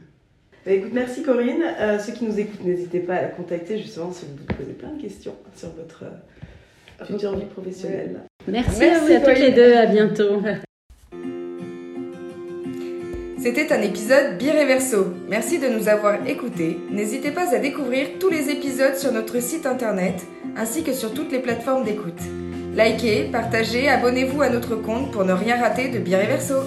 Bah, 0.65 0.71
écoute, 0.73 0.91
merci 0.93 1.23
Corinne. 1.23 1.63
Euh, 1.79 1.97
ceux 1.97 2.13
qui 2.13 2.25
nous 2.25 2.39
écoutent, 2.39 2.63
n'hésitez 2.63 2.99
pas 2.99 3.15
à 3.15 3.25
contacter 3.25 3.79
justement 3.79 4.11
si 4.11 4.25
vous 4.25 4.35
vous 4.37 4.53
posez 4.53 4.73
plein 4.73 4.93
de 4.93 5.01
questions 5.01 5.33
sur 5.55 5.69
votre 5.69 6.03
future 7.05 7.35
vie 7.35 7.45
professionnelle. 7.45 8.19
Merci, 8.47 8.83
à 8.83 8.99
vous 8.99 9.25
toutes 9.25 9.39
les 9.39 9.51
deux, 9.51 9.75
à 9.75 9.85
bientôt. 9.87 10.41
C'était 13.41 13.73
un 13.73 13.81
épisode 13.81 14.37
Bireverso. 14.37 15.15
Merci 15.27 15.57
de 15.57 15.67
nous 15.67 15.89
avoir 15.89 16.27
écoutés. 16.27 16.79
N'hésitez 16.91 17.31
pas 17.31 17.55
à 17.55 17.57
découvrir 17.57 18.19
tous 18.19 18.29
les 18.29 18.51
épisodes 18.51 18.95
sur 18.95 19.11
notre 19.11 19.41
site 19.41 19.65
internet 19.65 20.21
ainsi 20.55 20.83
que 20.83 20.93
sur 20.93 21.11
toutes 21.11 21.31
les 21.31 21.39
plateformes 21.39 21.83
d'écoute. 21.83 22.21
Likez, 22.75 23.29
partagez, 23.31 23.89
abonnez-vous 23.89 24.43
à 24.43 24.49
notre 24.49 24.75
compte 24.75 25.11
pour 25.11 25.25
ne 25.25 25.33
rien 25.33 25.59
rater 25.59 25.89
de 25.89 25.97
Bireverso. 25.97 26.57